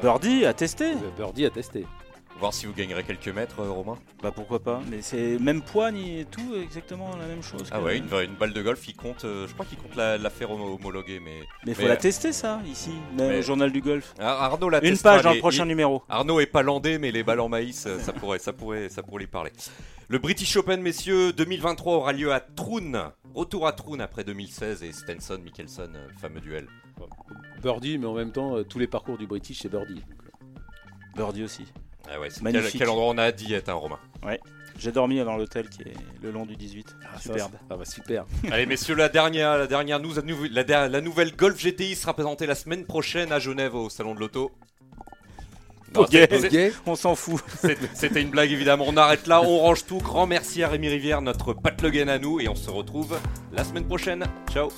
[0.01, 1.85] Birdie a testé Euh, Birdie a testé.
[2.39, 3.97] Voir si vous gagnerez quelques mètres, euh, Romain.
[4.23, 7.67] Bah pourquoi pas Mais c'est même poids ni tout exactement la même chose.
[7.69, 9.25] Ah ouais, une, une balle de golf, il compte.
[9.25, 11.41] euh, je crois qu'il compte la, la faire homo- homologuer, mais.
[11.65, 14.13] Mais faut Mais- la tester ça ici, Mais- au journal du golf.
[14.19, 16.01] Ah, Arnaud la Une testera, page dans mais le prochain il- numéro.
[16.07, 19.03] Arnaud est pas landé, mais les balles en maïs, euh, ça pourrait, ça pourrait, ça
[19.03, 19.51] pourrait lui parler.
[20.07, 23.11] Le British Open, messieurs, 2023 aura lieu à Troon.
[23.35, 26.67] Retour à Troon après 2016 et Stenson, Mickelson, euh, le fameux duel.
[27.61, 30.01] Birdie, mais en même temps, euh, tous les parcours du British, c'est Birdie.
[30.09, 30.59] Euh,
[31.17, 31.65] Birdie aussi.
[32.11, 32.71] Ah ouais, c'est Magnifique.
[32.71, 33.99] Quel, quel endroit on a à Diète, hein, Romain.
[34.77, 35.93] J'ai dormi dans l'hôtel qui est
[36.23, 36.87] le long du 18.
[37.15, 37.51] ça, Superbe.
[37.69, 38.25] Ah bah super.
[38.51, 40.13] Allez, messieurs, la dernière, la dernière news,
[40.51, 44.21] la, der- nouvelle Golf GTI sera présentée la semaine prochaine à Genève au salon de
[44.21, 44.51] l'auto.
[45.93, 46.09] Non, Ok.
[46.11, 47.43] c'est- c'est- Boguet, On s'en fout.
[47.93, 48.85] C'était une blague évidemment.
[48.87, 49.97] On arrête là, on range tout.
[49.97, 53.19] Grand merci à Rémi Rivière, notre Pat à nous, et on se retrouve
[53.51, 54.23] la semaine prochaine.
[54.53, 54.69] Ciao.